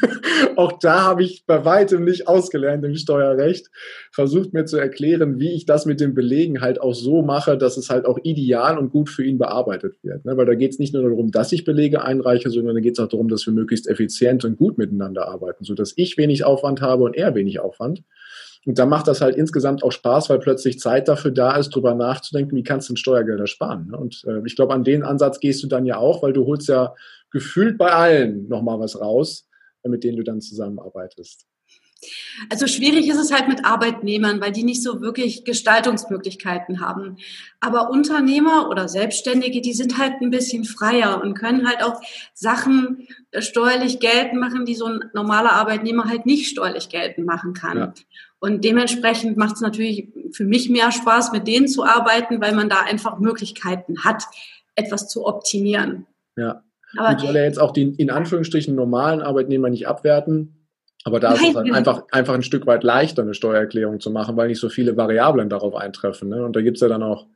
auch 0.56 0.78
da 0.80 1.02
habe 1.02 1.22
ich 1.22 1.44
bei 1.46 1.64
weitem 1.64 2.04
nicht 2.04 2.26
ausgelernt 2.26 2.84
im 2.84 2.96
Steuerrecht, 2.96 3.70
versucht 4.12 4.52
mir 4.52 4.64
zu 4.64 4.78
erklären, 4.78 5.38
wie 5.38 5.52
ich 5.52 5.64
das 5.64 5.86
mit 5.86 6.00
den 6.00 6.14
Belegen 6.14 6.60
halt 6.60 6.80
auch 6.80 6.94
so 6.94 7.22
mache, 7.22 7.56
dass 7.56 7.76
es 7.76 7.88
halt 7.88 8.04
auch 8.04 8.18
ideal 8.24 8.78
und 8.78 8.90
gut 8.90 9.10
für 9.10 9.24
ihn 9.24 9.38
bearbeitet 9.38 9.96
wird. 10.02 10.24
Ne? 10.24 10.36
Weil 10.36 10.46
da 10.46 10.54
geht 10.54 10.72
es 10.72 10.80
nicht 10.80 10.92
nur 10.92 11.04
darum, 11.04 11.30
dass 11.30 11.52
ich 11.52 11.64
Belege 11.64 12.02
einreiche, 12.02 12.50
sondern 12.50 12.74
da 12.74 12.80
geht 12.80 12.98
es 12.98 13.04
auch 13.04 13.08
darum, 13.08 13.28
dass 13.28 13.46
wir 13.46 13.52
möglichst 13.52 13.88
effizient 13.88 14.44
und 14.44 14.56
gut 14.56 14.76
miteinander 14.76 15.28
arbeiten, 15.28 15.62
sodass 15.62 15.92
ich 15.94 16.16
wenig 16.18 16.44
Aufwand 16.44 16.80
habe 16.80 17.04
und 17.04 17.16
er 17.16 17.34
wenig 17.36 17.60
Aufwand. 17.60 18.02
Und 18.66 18.80
dann 18.80 18.88
macht 18.88 19.06
das 19.06 19.20
halt 19.20 19.36
insgesamt 19.36 19.84
auch 19.84 19.92
Spaß, 19.92 20.28
weil 20.28 20.40
plötzlich 20.40 20.80
Zeit 20.80 21.06
dafür 21.06 21.30
da 21.30 21.56
ist, 21.56 21.70
drüber 21.70 21.94
nachzudenken, 21.94 22.56
wie 22.56 22.64
kannst 22.64 22.88
du 22.88 22.92
denn 22.92 22.96
Steuergelder 22.96 23.46
sparen. 23.46 23.86
Ne? 23.92 23.96
Und 23.96 24.24
äh, 24.26 24.42
ich 24.44 24.56
glaube, 24.56 24.74
an 24.74 24.82
den 24.82 25.04
Ansatz 25.04 25.38
gehst 25.38 25.62
du 25.62 25.68
dann 25.68 25.86
ja 25.86 25.98
auch, 25.98 26.24
weil 26.24 26.32
du 26.32 26.46
holst 26.46 26.68
ja 26.68 26.92
gefühlt 27.30 27.78
bei 27.78 27.92
allen 27.92 28.48
nochmal 28.48 28.80
was 28.80 29.00
raus, 29.00 29.48
mit 29.84 30.02
denen 30.02 30.16
du 30.16 30.24
dann 30.24 30.40
zusammenarbeitest. 30.40 31.46
Also 32.50 32.66
schwierig 32.66 33.08
ist 33.08 33.18
es 33.18 33.32
halt 33.32 33.48
mit 33.48 33.64
Arbeitnehmern, 33.64 34.40
weil 34.40 34.52
die 34.52 34.64
nicht 34.64 34.82
so 34.82 35.00
wirklich 35.00 35.44
Gestaltungsmöglichkeiten 35.44 36.80
haben. 36.80 37.16
Aber 37.60 37.90
Unternehmer 37.90 38.68
oder 38.68 38.88
Selbstständige, 38.88 39.60
die 39.60 39.72
sind 39.72 39.98
halt 39.98 40.20
ein 40.20 40.30
bisschen 40.30 40.64
freier 40.64 41.22
und 41.22 41.34
können 41.34 41.66
halt 41.66 41.82
auch 41.82 42.00
Sachen 42.34 43.08
steuerlich 43.38 43.98
geltend 43.98 44.40
machen, 44.40 44.66
die 44.66 44.74
so 44.74 44.86
ein 44.86 45.04
normaler 45.14 45.52
Arbeitnehmer 45.52 46.04
halt 46.04 46.26
nicht 46.26 46.48
steuerlich 46.48 46.90
geltend 46.90 47.26
machen 47.26 47.54
kann. 47.54 47.78
Ja. 47.78 47.94
Und 48.38 48.62
dementsprechend 48.64 49.38
macht 49.38 49.56
es 49.56 49.60
natürlich 49.62 50.08
für 50.32 50.44
mich 50.44 50.68
mehr 50.68 50.92
Spaß, 50.92 51.32
mit 51.32 51.48
denen 51.48 51.68
zu 51.68 51.84
arbeiten, 51.84 52.40
weil 52.40 52.54
man 52.54 52.68
da 52.68 52.80
einfach 52.80 53.18
Möglichkeiten 53.18 54.04
hat, 54.04 54.24
etwas 54.74 55.08
zu 55.08 55.26
optimieren. 55.26 56.06
Ja. 56.36 56.62
Aber 56.96 57.16
ich 57.16 57.20
soll 57.20 57.34
ja 57.34 57.42
jetzt 57.42 57.58
auch 57.58 57.72
die 57.72 57.94
in 57.96 58.10
Anführungsstrichen 58.10 58.74
normalen 58.74 59.20
Arbeitnehmer 59.20 59.70
nicht 59.70 59.88
abwerten. 59.88 60.55
Aber 61.06 61.20
da 61.20 61.34
Nein, 61.34 61.40
ist 61.40 61.48
es 61.50 61.54
halt 61.54 61.72
einfach, 61.72 62.02
einfach 62.10 62.34
ein 62.34 62.42
Stück 62.42 62.66
weit 62.66 62.82
leichter, 62.82 63.22
eine 63.22 63.32
Steuererklärung 63.32 64.00
zu 64.00 64.10
machen, 64.10 64.36
weil 64.36 64.48
nicht 64.48 64.58
so 64.58 64.68
viele 64.68 64.96
Variablen 64.96 65.48
darauf 65.48 65.76
eintreffen. 65.76 66.28
Ne? 66.28 66.44
Und 66.44 66.56
da 66.56 66.62
gibt's 66.62 66.80
ja 66.80 66.88
dann 66.88 67.04
auch 67.04 67.28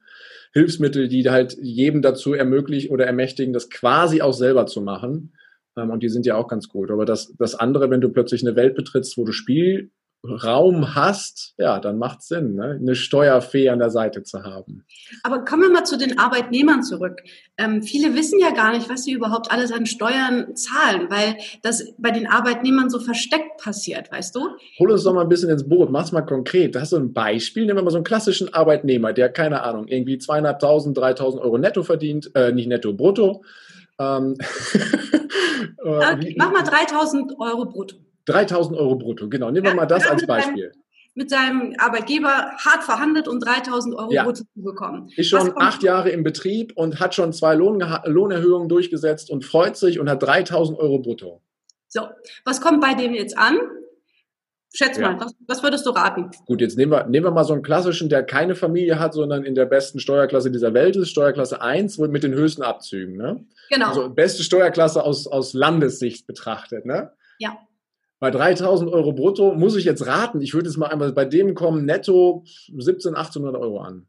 Hilfsmittel, 0.53 1.07
die 1.07 1.31
halt 1.31 1.57
jedem 1.63 2.03
dazu 2.03 2.35
ermöglichen 2.35 2.91
oder 2.91 3.07
ermächtigen, 3.07 3.53
das 3.53 3.71
quasi 3.71 4.23
auch 4.23 4.33
selber 4.33 4.67
zu 4.67 4.81
machen. 4.81 5.35
Ähm, 5.77 5.91
und 5.91 6.03
die 6.03 6.09
sind 6.09 6.27
ja 6.27 6.35
auch 6.35 6.49
ganz 6.49 6.67
gut. 6.67 6.91
Aber 6.91 7.05
das, 7.05 7.33
das 7.39 7.55
andere, 7.55 7.91
wenn 7.91 8.01
du 8.01 8.09
plötzlich 8.09 8.45
eine 8.45 8.57
Welt 8.57 8.75
betrittst, 8.75 9.17
wo 9.17 9.25
du 9.25 9.31
Spiel, 9.31 9.93
Raum 10.23 10.95
hast, 10.95 11.55
ja, 11.57 11.81
dann 11.81 11.97
macht 11.97 12.23
Sinn, 12.23 12.55
ne? 12.55 12.79
eine 12.79 12.95
Steuerfee 12.95 13.71
an 13.71 13.79
der 13.79 13.89
Seite 13.89 14.23
zu 14.23 14.43
haben. 14.43 14.85
Aber 15.23 15.47
kommen 15.47 15.63
wir 15.63 15.71
mal 15.71 15.85
zu 15.85 15.97
den 15.97 16.19
Arbeitnehmern 16.19 16.83
zurück. 16.83 17.23
Ähm, 17.57 17.83
viele 17.83 18.15
wissen 18.15 18.39
ja 18.39 18.51
gar 18.51 18.73
nicht, 18.73 18.91
was 18.91 19.05
sie 19.05 19.13
überhaupt 19.13 19.51
alles 19.51 19.73
an 19.73 19.87
Steuern 19.87 20.55
zahlen, 20.57 21.09
weil 21.09 21.37
das 21.63 21.95
bei 21.97 22.11
den 22.11 22.27
Arbeitnehmern 22.27 22.91
so 22.91 23.01
versteckt 23.01 23.57
passiert, 23.63 24.13
weißt 24.13 24.35
du? 24.37 24.41
Hol 24.79 24.91
uns 24.91 25.05
doch 25.05 25.15
mal 25.15 25.23
ein 25.23 25.29
bisschen 25.29 25.49
ins 25.49 25.67
Boot, 25.67 25.91
mach's 25.91 26.13
mal 26.13 26.21
konkret. 26.21 26.77
Hast 26.77 26.93
du 26.93 26.99
ein 26.99 27.15
Beispiel? 27.15 27.65
Nehmen 27.65 27.79
wir 27.79 27.85
mal 27.85 27.91
so 27.91 27.97
einen 27.97 28.05
klassischen 28.05 28.53
Arbeitnehmer, 28.53 29.15
der, 29.15 29.31
keine 29.31 29.63
Ahnung, 29.63 29.89
irgendwie 29.89 30.17
200.000, 30.17 30.95
3.000 30.95 31.41
Euro 31.41 31.57
netto 31.57 31.83
verdient, 31.83 32.31
äh, 32.35 32.53
nicht 32.53 32.69
netto, 32.69 32.93
brutto. 32.93 33.43
Ähm, 33.99 34.37
äh, 35.83 36.35
mach 36.37 36.53
mal 36.53 36.63
3.000 36.63 37.39
Euro 37.39 37.65
brutto. 37.65 37.97
3000 38.27 38.77
Euro 38.79 38.97
brutto, 38.97 39.29
genau. 39.29 39.51
Nehmen 39.51 39.67
wir 39.67 39.75
mal 39.75 39.87
das 39.87 40.07
als 40.07 40.27
Beispiel. 40.27 40.73
Mit 41.15 41.29
seinem 41.29 41.75
Arbeitgeber 41.79 42.29
hart 42.29 42.85
verhandelt 42.85 43.27
und 43.27 43.45
3000 43.45 43.95
Euro 43.97 44.13
ja. 44.13 44.23
brutto 44.25 44.45
zu 44.45 44.63
bekommen. 44.63 45.11
Ist 45.17 45.29
schon 45.29 45.53
acht 45.57 45.83
Jahre 45.83 46.11
im 46.11 46.23
Betrieb 46.23 46.73
und 46.77 47.01
hat 47.01 47.15
schon 47.15 47.33
zwei 47.33 47.55
Lohn 47.55 47.83
Lohnerhöhungen 48.05 48.69
durchgesetzt 48.69 49.31
und 49.31 49.45
freut 49.45 49.77
sich 49.77 49.99
und 49.99 50.09
hat 50.09 50.23
3000 50.23 50.79
Euro 50.79 51.01
brutto. 51.01 51.43
So, 51.89 52.03
was 52.45 52.61
kommt 52.61 52.81
bei 52.81 52.95
dem 52.95 53.13
jetzt 53.13 53.37
an? 53.37 53.59
Schätz 54.73 54.99
ja. 54.99 55.11
mal, 55.11 55.21
was, 55.21 55.35
was, 55.49 55.63
würdest 55.65 55.85
du 55.85 55.91
raten? 55.91 56.31
Gut, 56.47 56.61
jetzt 56.61 56.79
nehmen 56.79 56.93
wir, 56.93 57.07
nehmen 57.07 57.27
wir 57.27 57.33
mal 57.33 57.45
so 57.45 57.53
einen 57.53 57.63
klassischen, 57.63 58.09
der 58.09 58.23
keine 58.23 58.55
Familie 58.55 59.01
hat, 59.01 59.15
sondern 59.15 59.45
in 59.45 59.57
der 59.57 59.67
besten 59.67 59.99
Steuerklasse 59.99 60.53
dieser 60.53 60.75
Welt 60.75 60.95
ist, 60.95 61.11
Steuerklasse 61.11 61.61
1, 61.61 61.99
mit 61.99 62.23
den 62.23 62.35
höchsten 62.35 62.63
Abzügen. 62.63 63.17
Ne? 63.17 63.45
Genau. 63.69 63.89
Also 63.89 64.11
beste 64.11 64.45
Steuerklasse 64.45 65.03
aus, 65.03 65.27
aus 65.27 65.55
Landessicht 65.55 66.27
betrachtet. 66.29 66.87
Ne? 66.87 67.11
Ja. 67.39 67.59
Bei 68.21 68.31
3000 68.31 68.93
Euro 68.93 69.13
brutto 69.13 69.55
muss 69.55 69.77
ich 69.77 69.85
jetzt 69.85 70.07
raten, 70.07 70.43
ich 70.43 70.53
würde 70.53 70.69
jetzt 70.69 70.77
mal 70.77 70.89
einmal 70.89 71.13
bei 71.13 71.25
dem 71.25 71.55
kommen, 71.55 71.87
netto 71.87 72.45
17, 72.69 73.15
1800 73.15 73.61
Euro 73.61 73.81
an. 73.81 74.07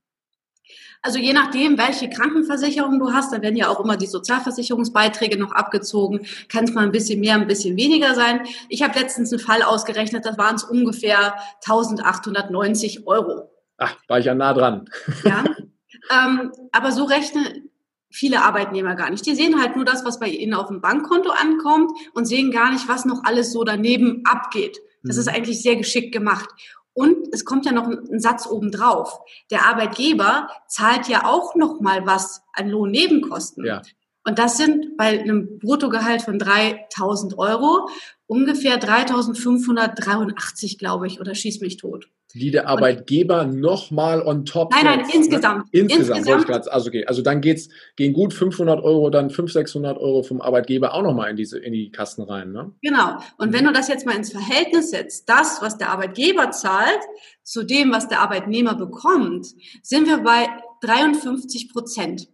Also 1.01 1.17
je 1.17 1.33
nachdem, 1.33 1.77
welche 1.77 2.09
Krankenversicherung 2.09 2.99
du 2.99 3.11
hast, 3.11 3.33
da 3.33 3.41
werden 3.41 3.55
ja 3.55 3.69
auch 3.69 3.79
immer 3.79 3.97
die 3.97 4.05
Sozialversicherungsbeiträge 4.05 5.39
noch 5.39 5.51
abgezogen, 5.53 6.27
kann 6.47 6.65
es 6.65 6.73
mal 6.73 6.83
ein 6.83 6.91
bisschen 6.91 7.21
mehr, 7.21 7.35
ein 7.35 7.47
bisschen 7.47 7.75
weniger 7.77 8.13
sein. 8.13 8.41
Ich 8.69 8.83
habe 8.83 8.99
letztens 8.99 9.31
einen 9.31 9.39
Fall 9.39 9.63
ausgerechnet, 9.63 10.25
da 10.25 10.37
waren 10.37 10.55
es 10.55 10.63
ungefähr 10.63 11.33
1890 11.65 13.07
Euro. 13.07 13.49
Ach, 13.77 13.95
war 14.07 14.19
ich 14.19 14.25
ja 14.25 14.35
nah 14.35 14.53
dran. 14.53 14.89
Ja, 15.23 15.43
ähm, 16.11 16.51
aber 16.71 16.91
so 16.91 17.05
rechne, 17.05 17.63
viele 18.11 18.41
Arbeitnehmer 18.41 18.95
gar 18.95 19.09
nicht. 19.09 19.25
Die 19.25 19.35
sehen 19.35 19.61
halt 19.61 19.75
nur 19.75 19.85
das, 19.85 20.05
was 20.05 20.19
bei 20.19 20.27
ihnen 20.27 20.53
auf 20.53 20.67
dem 20.67 20.81
Bankkonto 20.81 21.31
ankommt 21.31 21.91
und 22.13 22.25
sehen 22.25 22.51
gar 22.51 22.71
nicht, 22.71 22.87
was 22.87 23.05
noch 23.05 23.23
alles 23.23 23.51
so 23.51 23.63
daneben 23.63 24.23
abgeht. 24.25 24.79
Das 25.03 25.15
mhm. 25.15 25.21
ist 25.21 25.27
eigentlich 25.29 25.61
sehr 25.61 25.75
geschickt 25.75 26.11
gemacht. 26.11 26.49
Und 26.93 27.29
es 27.31 27.45
kommt 27.45 27.65
ja 27.65 27.71
noch 27.71 27.87
ein, 27.87 28.19
Satz 28.19 28.45
obendrauf. 28.45 29.19
Der 29.49 29.65
Arbeitgeber 29.65 30.49
zahlt 30.67 31.07
ja 31.07 31.25
auch 31.25 31.55
noch 31.55 31.79
mal 31.79 32.05
was 32.05 32.41
an 32.53 32.69
Lohnnebenkosten. 32.69 33.65
Ja. 33.65 33.81
Und 34.23 34.37
das 34.37 34.57
sind 34.57 34.97
bei 34.97 35.19
einem 35.19 35.57
Bruttogehalt 35.57 36.21
von 36.21 36.37
3000 36.37 37.37
Euro 37.37 37.89
ungefähr 38.27 38.77
3583, 38.77 40.77
glaube 40.77 41.07
ich, 41.07 41.19
oder 41.19 41.33
schieß 41.33 41.61
mich 41.61 41.77
tot 41.77 42.07
die 42.33 42.51
der 42.51 42.67
Arbeitgeber 42.67 43.45
nochmal 43.45 44.21
on 44.21 44.45
top. 44.45 44.71
Nein, 44.71 44.85
nein, 44.85 45.05
setzt, 45.05 45.15
insgesamt. 45.15 45.73
Ne? 45.73 45.81
Insgesamt, 45.81 46.27
insgesamt. 46.27 46.69
Also 46.69 46.89
okay, 46.89 47.05
also 47.05 47.21
dann 47.21 47.41
geht's, 47.41 47.69
gehen 47.95 48.13
gut 48.13 48.33
500 48.33 48.83
Euro, 48.83 49.09
dann 49.09 49.29
500, 49.29 49.67
600 49.67 49.97
Euro 49.97 50.23
vom 50.23 50.41
Arbeitgeber 50.41 50.93
auch 50.93 51.03
nochmal 51.03 51.29
in 51.29 51.35
diese, 51.35 51.59
in 51.59 51.73
die 51.73 51.91
Kassen 51.91 52.23
rein, 52.23 52.51
ne? 52.51 52.73
Genau. 52.81 53.17
Und 53.37 53.53
wenn 53.53 53.65
du 53.65 53.71
das 53.71 53.87
jetzt 53.87 54.05
mal 54.05 54.15
ins 54.15 54.31
Verhältnis 54.31 54.91
setzt, 54.91 55.27
das, 55.29 55.61
was 55.61 55.77
der 55.77 55.89
Arbeitgeber 55.89 56.51
zahlt, 56.51 57.01
zu 57.43 57.63
dem, 57.63 57.91
was 57.91 58.07
der 58.07 58.21
Arbeitnehmer 58.21 58.75
bekommt, 58.75 59.47
sind 59.81 60.07
wir 60.07 60.19
bei 60.19 60.47
53 60.81 61.71
Prozent. 61.71 62.27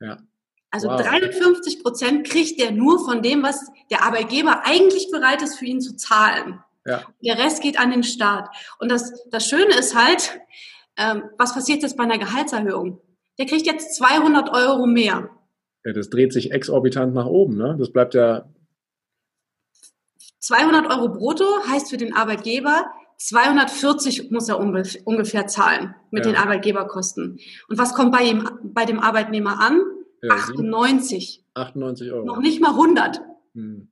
Ja. 0.00 0.18
Also 0.70 0.88
wow. 0.88 1.00
53 1.00 1.82
Prozent 1.82 2.26
kriegt 2.26 2.60
der 2.60 2.70
nur 2.70 3.04
von 3.04 3.22
dem, 3.22 3.42
was 3.42 3.70
der 3.90 4.04
Arbeitgeber 4.04 4.62
eigentlich 4.64 5.10
bereit 5.10 5.42
ist, 5.42 5.58
für 5.58 5.66
ihn 5.66 5.80
zu 5.80 5.96
zahlen. 5.96 6.60
Ja. 6.86 7.02
Der 7.22 7.38
Rest 7.38 7.62
geht 7.62 7.78
an 7.78 7.90
den 7.90 8.02
Staat. 8.02 8.48
Und 8.78 8.90
das, 8.90 9.28
das 9.30 9.46
Schöne 9.46 9.76
ist 9.78 9.94
halt, 9.94 10.40
ähm, 10.96 11.24
was 11.38 11.54
passiert 11.54 11.82
jetzt 11.82 11.96
bei 11.96 12.04
einer 12.04 12.18
Gehaltserhöhung? 12.18 13.00
Der 13.38 13.46
kriegt 13.46 13.66
jetzt 13.66 13.94
200 13.96 14.50
Euro 14.50 14.86
mehr. 14.86 15.30
Ja, 15.84 15.92
das 15.92 16.10
dreht 16.10 16.32
sich 16.32 16.52
exorbitant 16.52 17.14
nach 17.14 17.26
oben, 17.26 17.56
ne? 17.56 17.76
Das 17.78 17.90
bleibt 17.90 18.14
ja. 18.14 18.44
200 20.40 20.90
Euro 20.90 21.08
brutto 21.08 21.44
heißt 21.68 21.90
für 21.90 21.96
den 21.96 22.14
Arbeitgeber, 22.14 22.86
240 23.18 24.30
muss 24.30 24.48
er 24.48 24.58
ungefähr 24.58 25.46
zahlen 25.46 25.94
mit 26.10 26.24
ja. 26.24 26.32
den 26.32 26.40
Arbeitgeberkosten. 26.40 27.38
Und 27.68 27.78
was 27.78 27.94
kommt 27.94 28.12
bei 28.12 28.22
ihm, 28.22 28.48
bei 28.62 28.86
dem 28.86 28.98
Arbeitnehmer 28.98 29.60
an? 29.60 29.82
Ja, 30.22 30.34
98. 30.34 31.44
98 31.54 32.12
Euro. 32.12 32.24
Noch 32.24 32.40
nicht 32.40 32.60
mal 32.62 32.70
100. 32.70 33.20
Hm. 33.54 33.89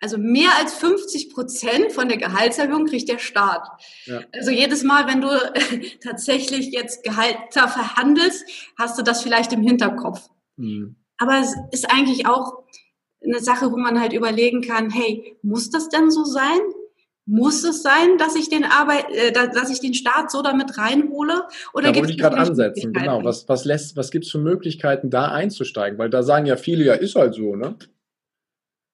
Also 0.00 0.16
mehr 0.16 0.50
als 0.58 0.72
50 0.74 1.30
Prozent 1.30 1.92
von 1.92 2.08
der 2.08 2.16
Gehaltserhöhung 2.16 2.86
kriegt 2.86 3.08
der 3.08 3.18
Staat. 3.18 3.68
Ja. 4.06 4.22
Also 4.32 4.50
jedes 4.50 4.82
Mal, 4.82 5.06
wenn 5.06 5.20
du 5.20 5.28
tatsächlich 6.02 6.72
jetzt 6.72 7.04
Gehalter 7.04 7.68
verhandelst, 7.68 8.44
hast 8.78 8.98
du 8.98 9.02
das 9.02 9.22
vielleicht 9.22 9.52
im 9.52 9.62
Hinterkopf. 9.62 10.28
Mhm. 10.56 10.96
Aber 11.18 11.38
es 11.38 11.54
ist 11.70 11.92
eigentlich 11.92 12.26
auch 12.26 12.64
eine 13.22 13.40
Sache, 13.40 13.70
wo 13.70 13.76
man 13.76 14.00
halt 14.00 14.14
überlegen 14.14 14.62
kann, 14.62 14.88
hey, 14.88 15.36
muss 15.42 15.68
das 15.68 15.90
denn 15.90 16.10
so 16.10 16.24
sein? 16.24 16.60
Muss 17.26 17.62
es 17.62 17.82
sein, 17.82 18.16
dass 18.18 18.34
ich 18.34 18.48
den 18.48 18.64
Arbeit, 18.64 19.04
äh, 19.12 19.30
dass 19.30 19.70
ich 19.70 19.80
den 19.80 19.94
Staat 19.94 20.30
so 20.30 20.42
damit 20.42 20.78
reinhole? 20.78 21.44
Oder 21.74 21.92
da 21.92 21.98
wollte 21.98 22.12
ich 22.12 22.18
gerade 22.18 22.38
ansetzen. 22.38 22.92
Genau. 22.92 23.22
Was, 23.22 23.48
was 23.48 23.66
lässt, 23.66 23.96
was 23.96 24.10
gibt's 24.10 24.30
für 24.30 24.38
Möglichkeiten, 24.38 25.10
da 25.10 25.28
einzusteigen? 25.28 25.98
Weil 25.98 26.10
da 26.10 26.22
sagen 26.22 26.46
ja 26.46 26.56
viele, 26.56 26.84
ja, 26.84 26.94
ist 26.94 27.14
halt 27.14 27.34
so, 27.34 27.54
ne? 27.54 27.76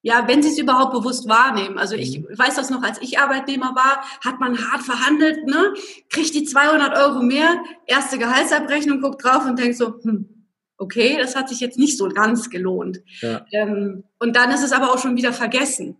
Ja, 0.01 0.27
wenn 0.27 0.41
sie 0.41 0.49
es 0.49 0.57
überhaupt 0.57 0.93
bewusst 0.93 1.27
wahrnehmen. 1.27 1.77
Also 1.77 1.95
ich 1.95 2.19
mhm. 2.19 2.27
weiß 2.37 2.55
das 2.55 2.69
noch, 2.69 2.83
als 2.83 3.01
ich 3.01 3.19
Arbeitnehmer 3.19 3.75
war, 3.75 4.03
hat 4.23 4.39
man 4.39 4.57
hart 4.57 4.83
verhandelt, 4.83 5.45
ne? 5.45 5.73
Kriegt 6.09 6.33
die 6.33 6.45
200 6.45 6.95
Euro 6.97 7.21
mehr, 7.21 7.57
erste 7.87 8.17
Gehaltsabrechnung, 8.17 9.01
guckt 9.01 9.23
drauf 9.23 9.45
und 9.45 9.59
denkt 9.59 9.75
so, 9.75 9.99
hm, 10.01 10.45
okay, 10.77 11.17
das 11.19 11.35
hat 11.35 11.49
sich 11.49 11.59
jetzt 11.59 11.79
nicht 11.79 11.97
so 11.97 12.09
ganz 12.09 12.49
gelohnt. 12.49 13.01
Ja. 13.21 13.45
Ähm, 13.51 14.03
und 14.19 14.35
dann 14.35 14.51
ist 14.51 14.63
es 14.63 14.71
aber 14.71 14.93
auch 14.93 14.99
schon 14.99 15.17
wieder 15.17 15.33
vergessen. 15.33 15.97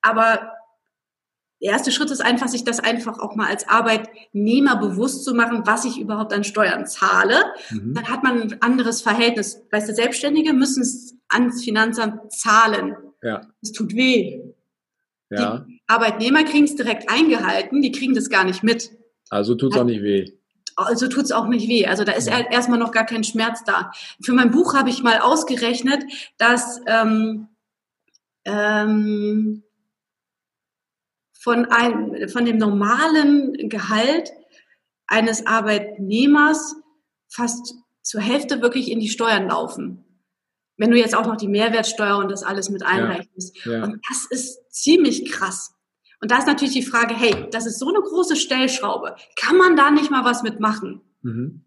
Aber 0.00 0.52
der 1.62 1.72
erste 1.72 1.90
Schritt 1.90 2.10
ist 2.10 2.20
einfach, 2.20 2.48
sich 2.48 2.64
das 2.64 2.78
einfach 2.78 3.18
auch 3.18 3.36
mal 3.36 3.48
als 3.48 3.66
Arbeitnehmer 3.68 4.76
bewusst 4.76 5.24
zu 5.24 5.34
machen, 5.34 5.62
was 5.64 5.84
ich 5.84 5.98
überhaupt 5.98 6.32
an 6.32 6.44
Steuern 6.44 6.86
zahle. 6.86 7.36
Mhm. 7.70 7.94
Dann 7.94 8.08
hat 8.08 8.22
man 8.22 8.42
ein 8.42 8.62
anderes 8.62 9.00
Verhältnis. 9.00 9.62
Weißt 9.70 9.88
du, 9.88 9.94
Selbstständige 9.94 10.52
müssen 10.52 10.82
es 10.82 11.14
ans 11.28 11.64
Finanzamt 11.64 12.32
zahlen. 12.32 12.96
Ja. 13.24 13.40
Es 13.62 13.72
tut 13.72 13.94
weh. 13.94 14.42
Ja. 15.30 15.64
Die 15.66 15.80
Arbeitnehmer 15.86 16.44
kriegen 16.44 16.64
es 16.64 16.76
direkt 16.76 17.10
eingehalten, 17.10 17.80
die 17.80 17.90
kriegen 17.90 18.14
das 18.14 18.28
gar 18.28 18.44
nicht 18.44 18.62
mit. 18.62 18.90
Also 19.30 19.54
tut 19.54 19.72
es 19.72 19.80
auch 19.80 19.84
nicht 19.84 20.02
weh. 20.02 20.30
Also 20.76 21.08
tut 21.08 21.24
es 21.24 21.32
auch 21.32 21.48
nicht 21.48 21.68
weh. 21.68 21.86
Also 21.86 22.04
da 22.04 22.12
ist 22.12 22.28
ja. 22.28 22.40
erstmal 22.50 22.78
noch 22.78 22.92
gar 22.92 23.06
kein 23.06 23.24
Schmerz 23.24 23.64
da. 23.64 23.92
Für 24.22 24.34
mein 24.34 24.50
Buch 24.50 24.74
habe 24.74 24.90
ich 24.90 25.02
mal 25.02 25.20
ausgerechnet, 25.20 26.04
dass 26.36 26.80
ähm, 26.86 27.48
ähm, 28.44 29.62
von, 31.32 31.64
ein, 31.64 32.28
von 32.28 32.44
dem 32.44 32.58
normalen 32.58 33.68
Gehalt 33.70 34.32
eines 35.06 35.46
Arbeitnehmers 35.46 36.76
fast 37.28 37.74
zur 38.02 38.20
Hälfte 38.20 38.60
wirklich 38.60 38.90
in 38.90 39.00
die 39.00 39.08
Steuern 39.08 39.48
laufen 39.48 40.03
wenn 40.76 40.90
du 40.90 40.98
jetzt 40.98 41.14
auch 41.14 41.26
noch 41.26 41.36
die 41.36 41.48
Mehrwertsteuer 41.48 42.18
und 42.18 42.30
das 42.30 42.42
alles 42.42 42.70
mit 42.70 42.84
einrechnest. 42.84 43.56
Ja, 43.64 43.72
ja. 43.72 43.84
Und 43.84 44.00
das 44.08 44.26
ist 44.30 44.72
ziemlich 44.72 45.30
krass. 45.30 45.74
Und 46.20 46.30
da 46.30 46.38
ist 46.38 46.46
natürlich 46.46 46.74
die 46.74 46.82
Frage, 46.82 47.14
hey, 47.14 47.48
das 47.50 47.66
ist 47.66 47.78
so 47.78 47.88
eine 47.88 48.00
große 48.00 48.36
Stellschraube. 48.36 49.14
Kann 49.36 49.56
man 49.56 49.76
da 49.76 49.90
nicht 49.90 50.10
mal 50.10 50.24
was 50.24 50.42
mitmachen? 50.42 51.02
Mhm. 51.22 51.64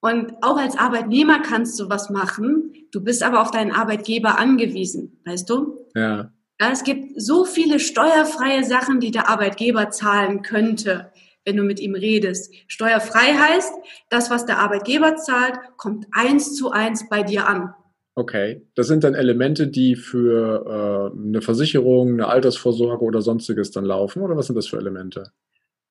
Und 0.00 0.34
auch 0.42 0.58
als 0.58 0.76
Arbeitnehmer 0.76 1.40
kannst 1.40 1.80
du 1.80 1.88
was 1.88 2.10
machen. 2.10 2.74
Du 2.92 3.02
bist 3.02 3.22
aber 3.22 3.40
auf 3.40 3.50
deinen 3.50 3.72
Arbeitgeber 3.72 4.38
angewiesen, 4.38 5.20
weißt 5.24 5.48
du? 5.48 5.78
Ja. 5.94 6.30
Es 6.58 6.84
gibt 6.84 7.20
so 7.20 7.44
viele 7.44 7.80
steuerfreie 7.80 8.64
Sachen, 8.64 9.00
die 9.00 9.10
der 9.10 9.28
Arbeitgeber 9.28 9.90
zahlen 9.90 10.42
könnte, 10.42 11.10
wenn 11.44 11.56
du 11.56 11.62
mit 11.62 11.80
ihm 11.80 11.94
redest. 11.94 12.52
Steuerfrei 12.68 13.34
heißt, 13.34 13.72
das, 14.10 14.30
was 14.30 14.46
der 14.46 14.58
Arbeitgeber 14.58 15.16
zahlt, 15.16 15.58
kommt 15.76 16.06
eins 16.12 16.54
zu 16.54 16.70
eins 16.70 17.08
bei 17.08 17.22
dir 17.22 17.46
an. 17.48 17.74
Okay, 18.16 18.62
das 18.76 18.86
sind 18.86 19.02
dann 19.02 19.14
Elemente, 19.14 19.66
die 19.66 19.96
für 19.96 21.12
äh, 21.14 21.18
eine 21.18 21.42
Versicherung, 21.42 22.12
eine 22.12 22.28
Altersvorsorge 22.28 23.04
oder 23.04 23.22
sonstiges 23.22 23.72
dann 23.72 23.84
laufen, 23.84 24.22
oder 24.22 24.36
was 24.36 24.46
sind 24.46 24.56
das 24.56 24.68
für 24.68 24.76
Elemente? 24.76 25.32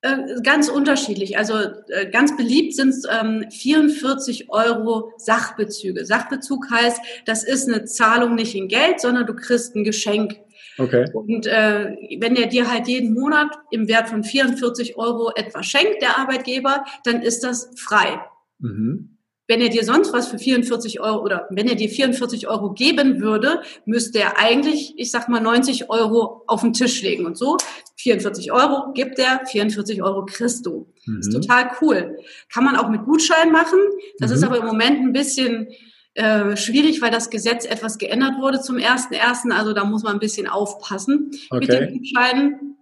Äh, 0.04 0.40
ganz 0.42 0.68
unterschiedlich. 0.68 1.38
Also 1.38 1.54
äh, 1.54 2.10
ganz 2.10 2.36
beliebt 2.36 2.74
sind 2.74 2.94
ähm, 3.10 3.46
44 3.50 4.50
Euro 4.50 5.12
Sachbezüge. 5.16 6.04
Sachbezug 6.04 6.70
heißt, 6.70 7.00
das 7.24 7.42
ist 7.42 7.68
eine 7.68 7.84
Zahlung 7.84 8.34
nicht 8.34 8.54
in 8.54 8.68
Geld, 8.68 9.00
sondern 9.00 9.26
du 9.26 9.34
kriegst 9.34 9.74
ein 9.74 9.82
Geschenk. 9.82 10.36
Okay. 10.78 11.06
Und 11.12 11.46
äh, 11.46 11.96
wenn 12.18 12.36
er 12.36 12.46
dir 12.46 12.70
halt 12.70 12.88
jeden 12.88 13.14
Monat 13.14 13.50
im 13.70 13.88
Wert 13.88 14.08
von 14.08 14.24
44 14.24 14.96
Euro 14.96 15.32
etwas 15.34 15.66
schenkt, 15.66 16.02
der 16.02 16.18
Arbeitgeber, 16.18 16.84
dann 17.04 17.22
ist 17.22 17.44
das 17.44 17.70
frei. 17.76 18.20
Mhm. 18.58 19.10
Wenn 19.46 19.60
er 19.60 19.68
dir 19.68 19.84
sonst 19.84 20.12
was 20.14 20.28
für 20.28 20.38
44 20.38 21.00
Euro 21.00 21.22
oder 21.22 21.46
wenn 21.50 21.68
er 21.68 21.74
dir 21.74 21.90
44 21.90 22.48
Euro 22.48 22.72
geben 22.72 23.20
würde, 23.20 23.60
müsste 23.84 24.18
er 24.18 24.38
eigentlich, 24.38 24.94
ich 24.96 25.10
sag 25.10 25.28
mal, 25.28 25.40
90 25.40 25.90
Euro 25.90 26.44
auf 26.46 26.62
den 26.62 26.72
Tisch 26.72 27.02
legen. 27.02 27.26
Und 27.26 27.36
so 27.36 27.58
44 27.96 28.52
Euro 28.52 28.92
gibt 28.94 29.18
er, 29.18 29.44
44 29.44 30.02
Euro 30.02 30.24
kriegst 30.24 30.64
du. 30.64 30.90
Mhm. 31.04 31.20
Ist 31.20 31.30
total 31.30 31.70
cool. 31.82 32.18
Kann 32.52 32.64
man 32.64 32.76
auch 32.76 32.88
mit 32.88 33.04
Gutschein 33.04 33.52
machen. 33.52 33.78
Das 34.18 34.30
mhm. 34.30 34.36
ist 34.36 34.44
aber 34.44 34.58
im 34.58 34.66
Moment 34.66 35.00
ein 35.00 35.12
bisschen 35.12 35.68
äh, 36.14 36.56
schwierig, 36.56 37.02
weil 37.02 37.10
das 37.10 37.30
Gesetz 37.30 37.64
etwas 37.64 37.98
geändert 37.98 38.38
wurde 38.38 38.60
zum 38.60 38.76
1.1. 38.76 39.50
Also 39.52 39.72
da 39.72 39.84
muss 39.84 40.02
man 40.02 40.14
ein 40.14 40.20
bisschen 40.20 40.48
aufpassen 40.48 41.30
okay. 41.50 41.60
mit 41.60 41.68
den 41.68 41.98
Gutscheinen. 41.98 42.76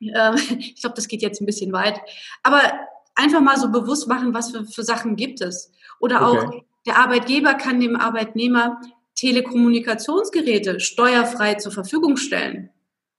Äh, 0.00 0.34
ich 0.58 0.80
glaube, 0.80 0.96
das 0.96 1.08
geht 1.08 1.22
jetzt 1.22 1.40
ein 1.40 1.46
bisschen 1.46 1.72
weit. 1.72 2.00
Aber 2.42 2.60
einfach 3.14 3.40
mal 3.40 3.56
so 3.56 3.70
bewusst 3.70 4.08
machen, 4.08 4.34
was 4.34 4.50
für, 4.50 4.64
für 4.64 4.82
Sachen 4.82 5.16
gibt 5.16 5.40
es. 5.40 5.72
Oder 6.00 6.28
okay. 6.28 6.38
auch 6.38 6.62
der 6.86 6.96
Arbeitgeber 6.98 7.54
kann 7.54 7.80
dem 7.80 7.96
Arbeitnehmer 7.96 8.80
Telekommunikationsgeräte 9.14 10.80
steuerfrei 10.80 11.54
zur 11.54 11.70
Verfügung 11.70 12.16
stellen. 12.16 12.70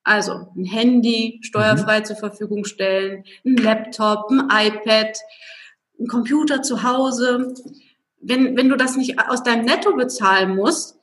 Also 0.04 0.48
ein 0.58 0.66
Handy 0.66 1.40
steuerfrei 1.44 2.00
mhm. 2.00 2.06
zur 2.06 2.16
Verfügung 2.18 2.66
stellen, 2.66 3.24
ein 3.46 3.56
Laptop, 3.56 4.30
ein 4.30 4.50
iPad, 4.50 5.18
ein 6.00 6.08
Computer 6.08 6.62
zu 6.62 6.84
Hause. 6.84 7.54
Wenn, 8.24 8.58
wenn 8.58 8.70
du 8.70 8.78
das 8.78 8.98
nicht 8.98 9.20
aus 9.20 9.44
deinem 9.44 9.66
Netto 9.66 9.96
bezahlen 9.96 10.56
musst, 10.56 10.98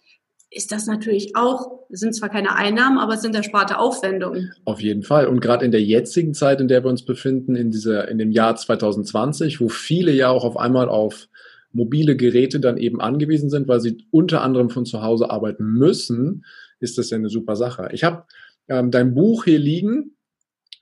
ist 0.50 0.72
das 0.72 0.86
natürlich 0.86 1.36
auch, 1.36 1.84
sind 1.90 2.14
zwar 2.14 2.28
keine 2.28 2.56
Einnahmen, 2.56 2.98
aber 2.98 3.14
es 3.14 3.22
sind 3.22 3.36
ersparte 3.36 3.78
Aufwendungen. 3.78 4.52
Auf 4.64 4.80
jeden 4.80 5.04
Fall. 5.04 5.26
Und 5.26 5.40
gerade 5.40 5.64
in 5.64 5.70
der 5.70 5.82
jetzigen 5.82 6.34
Zeit, 6.34 6.60
in 6.60 6.66
der 6.66 6.82
wir 6.82 6.90
uns 6.90 7.04
befinden, 7.04 7.54
in 7.54 7.70
dieser, 7.70 8.08
in 8.08 8.18
dem 8.18 8.32
Jahr 8.32 8.56
2020, 8.56 9.60
wo 9.60 9.68
viele 9.68 10.12
ja 10.12 10.28
auch 10.28 10.44
auf 10.44 10.56
einmal 10.56 10.88
auf 10.88 11.28
mobile 11.72 12.16
Geräte 12.16 12.58
dann 12.58 12.78
eben 12.78 13.00
angewiesen 13.00 13.48
sind, 13.48 13.68
weil 13.68 13.80
sie 13.80 14.04
unter 14.10 14.42
anderem 14.42 14.70
von 14.70 14.84
zu 14.84 15.02
Hause 15.02 15.30
arbeiten 15.30 15.64
müssen, 15.64 16.44
ist 16.80 16.98
das 16.98 17.10
ja 17.10 17.16
eine 17.16 17.28
super 17.28 17.54
Sache. 17.54 17.88
Ich 17.92 18.02
habe 18.02 18.24
ähm, 18.68 18.90
dein 18.90 19.14
Buch 19.14 19.44
hier 19.44 19.58
liegen, 19.58 20.16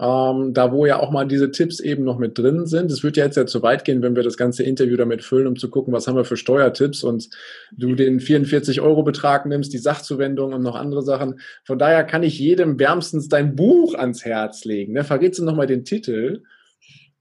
ähm, 0.01 0.55
da 0.55 0.73
wo 0.73 0.87
ja 0.87 1.01
auch 1.01 1.11
mal 1.11 1.27
diese 1.27 1.51
Tipps 1.51 1.81
eben 1.81 2.05
noch 2.05 2.19
mit 2.19 2.39
drin 2.39 2.67
sind. 2.67 2.91
Es 2.93 3.03
wird 3.03 3.17
ja 3.17 3.25
jetzt 3.25 3.37
ja 3.37 3.47
zu 3.47 3.63
weit 3.63 3.85
gehen, 3.85 4.01
wenn 4.01 4.15
wir 4.15 4.23
das 4.23 4.37
ganze 4.37 4.63
Interview 4.63 4.97
damit 4.97 5.25
füllen, 5.25 5.49
um 5.49 5.57
zu 5.57 5.69
gucken, 5.71 5.93
was 5.93 6.07
haben 6.07 6.17
wir 6.17 6.25
für 6.25 6.37
Steuertipps 6.37 7.03
und 7.03 7.29
du 7.73 7.95
den 7.95 8.21
44 8.21 8.81
Euro 8.81 9.03
Betrag 9.03 9.47
nimmst, 9.47 9.73
die 9.73 9.79
Sachzuwendung 9.79 10.53
und 10.53 10.63
noch 10.63 10.77
andere 10.77 11.03
Sachen. 11.03 11.41
Von 11.65 11.79
daher 11.79 12.05
kann 12.05 12.23
ich 12.23 12.39
jedem 12.39 12.79
wärmstens 12.79 13.29
dein 13.29 13.57
Buch 13.57 13.95
ans 13.95 14.25
Herz 14.25 14.65
legen. 14.65 14.93
Ne? 14.93 15.03
Verrätst 15.03 15.41
du 15.41 15.45
nochmal 15.45 15.67
den 15.67 15.85
Titel? 15.85 16.43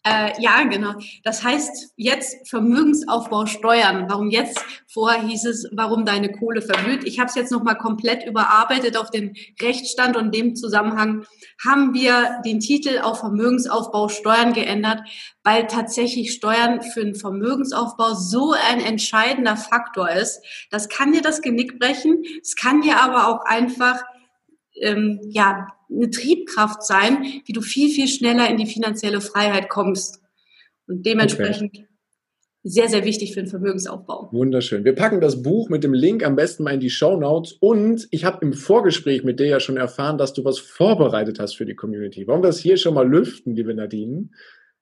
Äh, 0.07 0.41
ja, 0.41 0.63
genau. 0.63 0.93
Das 1.23 1.43
heißt 1.43 1.93
jetzt 1.97 2.47
Vermögensaufbau 2.47 3.45
steuern. 3.45 4.05
Warum 4.07 4.29
jetzt? 4.29 4.63
Vorher 4.87 5.21
hieß 5.21 5.45
es, 5.45 5.69
warum 5.73 6.05
deine 6.05 6.31
Kohle 6.31 6.61
verblüht. 6.61 7.03
Ich 7.03 7.19
habe 7.19 7.29
es 7.29 7.35
jetzt 7.35 7.51
nochmal 7.51 7.77
komplett 7.77 8.25
überarbeitet 8.25 8.95
auf 8.95 9.11
den 9.11 9.35
Rechtsstand 9.61 10.15
und 10.15 10.33
dem 10.33 10.55
Zusammenhang 10.55 11.25
haben 11.65 11.93
wir 11.93 12.41
den 12.45 12.59
Titel 12.59 12.99
auf 12.99 13.19
Vermögensaufbau 13.19 14.07
steuern 14.07 14.53
geändert, 14.53 15.01
weil 15.43 15.67
tatsächlich 15.67 16.31
Steuern 16.31 16.81
für 16.81 17.01
einen 17.01 17.15
Vermögensaufbau 17.15 18.13
so 18.13 18.53
ein 18.53 18.79
entscheidender 18.79 19.57
Faktor 19.57 20.09
ist. 20.09 20.41
Das 20.71 20.87
kann 20.87 21.11
dir 21.11 21.21
das 21.21 21.41
Genick 21.41 21.79
brechen. 21.79 22.23
Es 22.41 22.55
kann 22.55 22.81
dir 22.81 23.01
aber 23.01 23.27
auch 23.27 23.45
einfach 23.45 24.03
ähm, 24.79 25.19
ja, 25.23 25.67
eine 25.89 26.09
Triebkraft 26.09 26.83
sein, 26.83 27.23
wie 27.45 27.53
du 27.53 27.61
viel, 27.61 27.89
viel 27.89 28.07
schneller 28.07 28.49
in 28.49 28.57
die 28.57 28.65
finanzielle 28.65 29.21
Freiheit 29.21 29.69
kommst. 29.69 30.21
Und 30.87 31.05
dementsprechend 31.05 31.75
okay. 31.75 31.87
sehr, 32.63 32.89
sehr 32.89 33.03
wichtig 33.03 33.33
für 33.33 33.41
den 33.41 33.49
Vermögensaufbau. 33.49 34.29
Wunderschön. 34.31 34.85
Wir 34.85 34.95
packen 34.95 35.21
das 35.21 35.43
Buch 35.43 35.69
mit 35.69 35.83
dem 35.83 35.93
Link 35.93 36.25
am 36.25 36.35
besten 36.35 36.63
mal 36.63 36.73
in 36.73 36.79
die 36.79 36.89
Show 36.89 37.17
Notes. 37.17 37.53
Und 37.53 38.07
ich 38.11 38.25
habe 38.25 38.45
im 38.45 38.53
Vorgespräch 38.53 39.23
mit 39.23 39.39
dir 39.39 39.47
ja 39.47 39.59
schon 39.59 39.77
erfahren, 39.77 40.17
dass 40.17 40.33
du 40.33 40.45
was 40.45 40.59
vorbereitet 40.59 41.39
hast 41.39 41.55
für 41.57 41.65
die 41.65 41.75
Community. 41.75 42.27
Wollen 42.27 42.41
wir 42.41 42.47
das 42.47 42.59
hier 42.59 42.77
schon 42.77 42.93
mal 42.93 43.07
lüften, 43.07 43.55
liebe 43.55 43.73
Nadine? 43.73 44.29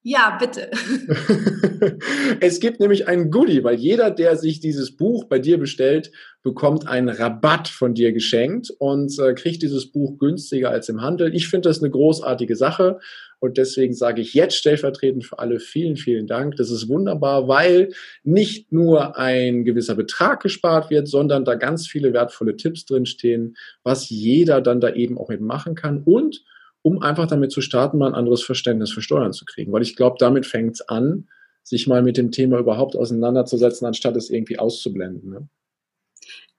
Ja, 0.07 0.37
bitte. 0.39 0.69
es 2.39 2.59
gibt 2.59 2.79
nämlich 2.79 3.07
ein 3.07 3.31
Goodie, 3.31 3.63
weil 3.63 3.73
jeder, 3.73 4.11
der 4.11 4.35
sich 4.35 4.59
dieses 4.59 4.95
Buch 4.95 5.23
bei 5.23 5.39
dir 5.39 5.57
bestellt, 5.57 6.11
bekommt 6.43 6.87
einen 6.87 7.09
Rabatt 7.09 7.67
von 7.67 7.95
dir 7.95 8.13
geschenkt 8.13 8.69
und 8.77 9.17
äh, 9.17 9.33
kriegt 9.33 9.63
dieses 9.63 9.91
Buch 9.91 10.19
günstiger 10.19 10.69
als 10.69 10.89
im 10.89 11.01
Handel. 11.01 11.33
Ich 11.33 11.47
finde 11.47 11.69
das 11.69 11.81
eine 11.81 11.89
großartige 11.89 12.55
Sache 12.55 12.99
und 13.39 13.57
deswegen 13.57 13.95
sage 13.95 14.21
ich 14.21 14.35
jetzt 14.35 14.57
stellvertretend 14.57 15.25
für 15.25 15.39
alle 15.39 15.59
vielen, 15.59 15.95
vielen 15.95 16.27
Dank. 16.27 16.55
Das 16.57 16.69
ist 16.69 16.87
wunderbar, 16.87 17.47
weil 17.47 17.89
nicht 18.23 18.71
nur 18.71 19.17
ein 19.17 19.65
gewisser 19.65 19.95
Betrag 19.95 20.43
gespart 20.43 20.91
wird, 20.91 21.07
sondern 21.07 21.45
da 21.45 21.55
ganz 21.55 21.87
viele 21.87 22.13
wertvolle 22.13 22.55
Tipps 22.55 22.85
drinstehen, 22.85 23.55
was 23.81 24.07
jeder 24.11 24.61
dann 24.61 24.79
da 24.79 24.93
eben 24.93 25.17
auch 25.17 25.29
mitmachen 25.29 25.73
kann 25.73 26.03
und 26.03 26.43
um 26.85 27.01
einfach 27.01 27.25
damit 27.25 27.51
zu 27.51 27.61
starten, 27.61 27.97
mal 27.97 28.09
ein 28.09 28.13
anderes 28.13 28.43
Verständnis 28.43 28.91
für 28.91 29.01
Steuern 29.01 29.33
zu 29.33 29.43
kriegen. 29.43 29.71
Weil 29.73 29.81
ich 29.81 29.95
glaube, 29.95 30.17
damit 30.19 30.45
fängt 30.45 30.75
es 30.75 30.87
an, 30.87 31.27
sich 31.63 31.87
mal 31.87 32.03
mit 32.03 32.15
dem 32.15 32.29
Thema 32.29 32.59
überhaupt 32.59 32.95
auseinanderzusetzen, 32.95 33.87
anstatt 33.87 34.15
es 34.15 34.29
irgendwie 34.29 34.59
auszublenden. 34.59 35.31
Ne? 35.31 35.49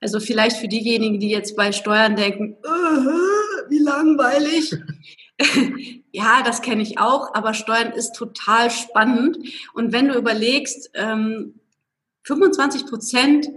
Also 0.01 0.19
vielleicht 0.19 0.57
für 0.57 0.67
diejenigen, 0.67 1.21
die 1.21 1.31
jetzt 1.31 1.55
bei 1.57 1.71
Steuern 1.71 2.17
denken, 2.17 2.57
uh, 2.67 3.71
wie 3.71 3.79
langweilig. 3.79 4.75
ja, 6.11 6.43
das 6.45 6.61
kenne 6.61 6.83
ich 6.83 6.99
auch, 6.99 7.33
aber 7.33 7.55
Steuern 7.55 7.93
ist 7.93 8.17
total 8.17 8.73
spannend. 8.73 9.39
Und 9.75 9.93
wenn 9.93 10.09
du 10.09 10.15
überlegst, 10.19 10.91
ähm, 10.95 11.61
25 12.25 12.87
Prozent 12.87 13.49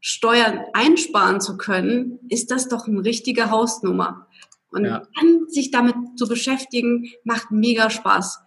Steuern 0.00 0.60
einsparen 0.74 1.40
zu 1.40 1.56
können, 1.56 2.18
ist 2.28 2.50
das 2.50 2.68
doch 2.68 2.86
eine 2.86 3.02
richtige 3.02 3.50
Hausnummer. 3.50 4.28
Und 4.70 4.84
ja. 4.84 5.02
dann 5.18 5.48
sich 5.48 5.70
damit 5.70 5.94
zu 6.16 6.28
beschäftigen, 6.28 7.10
macht 7.24 7.50
mega 7.50 7.90
Spaß. 7.90 8.40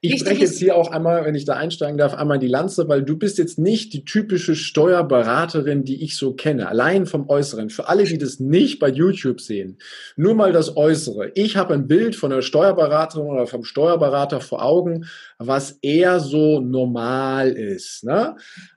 Ich 0.00 0.20
spreche 0.20 0.42
jetzt 0.42 0.58
hier 0.58 0.76
auch 0.76 0.90
einmal, 0.90 1.24
wenn 1.24 1.34
ich 1.34 1.46
da 1.46 1.54
einsteigen 1.54 1.96
darf, 1.96 2.12
einmal 2.12 2.38
die 2.38 2.48
Lanze, 2.48 2.88
weil 2.88 3.02
du 3.02 3.16
bist 3.16 3.38
jetzt 3.38 3.58
nicht 3.58 3.94
die 3.94 4.04
typische 4.04 4.54
Steuerberaterin, 4.54 5.84
die 5.84 6.04
ich 6.04 6.18
so 6.18 6.34
kenne, 6.34 6.68
allein 6.68 7.06
vom 7.06 7.30
Äußeren. 7.30 7.70
Für 7.70 7.88
alle, 7.88 8.04
die 8.04 8.18
das 8.18 8.38
nicht 8.38 8.80
bei 8.80 8.90
YouTube 8.90 9.40
sehen, 9.40 9.78
nur 10.16 10.34
mal 10.34 10.52
das 10.52 10.76
Äußere. 10.76 11.32
Ich 11.34 11.56
habe 11.56 11.72
ein 11.72 11.88
Bild 11.88 12.16
von 12.16 12.30
der 12.30 12.42
Steuerberaterin 12.42 13.26
oder 13.26 13.46
vom 13.46 13.64
Steuerberater 13.64 14.42
vor 14.42 14.62
Augen, 14.62 15.06
was 15.38 15.78
eher 15.82 16.20
so 16.20 16.60
normal 16.60 17.50
ist. 17.50 18.04
Ne? 18.04 18.36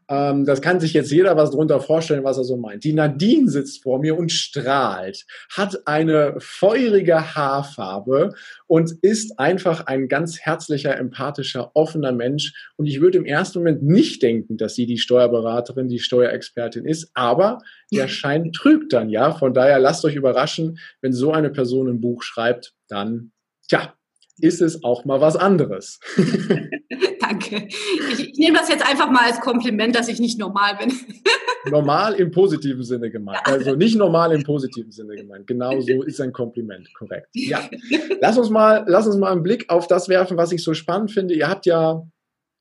Ähm, 0.10 0.46
das 0.46 0.62
kann 0.62 0.80
sich 0.80 0.94
jetzt 0.94 1.12
jeder 1.12 1.36
was 1.36 1.52
drunter 1.52 1.80
vorstellen, 1.80 2.24
was 2.24 2.38
er 2.38 2.44
so 2.44 2.58
meint. 2.58 2.84
Die 2.84 2.94
Nadine 2.94 3.50
sitzt 3.50 3.84
vor 3.84 4.00
mir 4.00 4.18
und 4.18 4.32
strahlt, 4.32 5.26
hat 5.50 5.86
eine 5.86 6.36
feurige 6.40 7.36
Haarfarbe 7.36 8.34
und 8.68 8.92
ist 9.02 9.38
einfach 9.40 9.86
ein 9.88 10.08
ganz 10.08 10.40
herzlicher, 10.40 10.98
empathischer, 10.98 11.72
offener 11.74 12.12
Mensch. 12.12 12.54
Und 12.78 12.86
ich 12.86 13.02
würde 13.02 13.18
im 13.18 13.26
ersten 13.26 13.60
Moment 13.60 13.84
nicht 13.84 14.24
denken, 14.24 14.58
dass 14.58 14.76
sie 14.76 14.86
die 14.86 14.98
Steuerberaterin, 14.98 15.90
die 15.90 16.00
Steuerexpertin 16.00 16.86
ist, 16.86 17.12
aber 17.14 17.60
der 17.92 18.08
Schein 18.08 18.52
trügt 18.52 18.94
dann 18.94 19.10
ja. 19.10 19.34
Von 19.34 19.54
daher 19.54 19.80
lasst 19.80 20.06
euch 20.06 20.16
überraschen, 20.16 20.80
wenn 21.02 21.14
so 21.14 21.32
eine 21.32 21.50
Person 21.50 21.90
ein 21.90 22.02
Buch 22.02 22.24
schreibt, 22.24 22.74
dann, 22.88 23.32
tja, 23.68 23.94
ist 24.40 24.62
es 24.62 24.84
auch 24.84 25.06
mal 25.06 25.22
was 25.22 25.36
anderes. 25.36 26.00
Danke. 27.20 27.68
Ich, 27.68 28.20
ich, 28.20 28.38
nehme 28.38 28.58
das 28.58 28.70
jetzt 28.70 28.88
einfach 28.88 29.10
mal 29.10 29.26
als 29.26 29.40
Kompliment, 29.40 29.96
dass 29.96 30.08
ich 30.08 30.20
nicht 30.20 30.40
normal 30.40 30.78
bin. 30.78 30.94
normal 31.72 32.14
im 32.16 32.32
positiven 32.32 32.84
Sinne 32.84 33.10
gemeint. 33.10 33.40
Ja. 33.46 33.54
Also 33.54 33.76
nicht 33.76 33.96
normal 33.96 34.32
im 34.32 34.44
positiven 34.44 34.92
Sinne 34.92 35.16
gemeint. 35.16 35.48
Genau 35.48 35.80
so 35.82 36.04
ist 36.04 36.22
ein 36.22 36.32
Kompliment, 36.32 36.94
korrekt. 36.94 37.28
Ja. 37.34 37.70
Lass 38.22 38.38
uns 38.38 38.50
mal, 38.50 38.86
lass 38.88 39.06
uns 39.06 39.18
mal 39.18 39.32
einen 39.32 39.44
Blick 39.44 39.66
auf 39.70 39.88
das 39.88 40.10
werfen, 40.10 40.38
was 40.38 40.52
ich 40.52 40.64
so 40.64 40.74
spannend 40.74 41.12
finde. 41.12 41.34
Ihr 41.36 41.48
habt 41.48 41.66
ja 41.66 42.02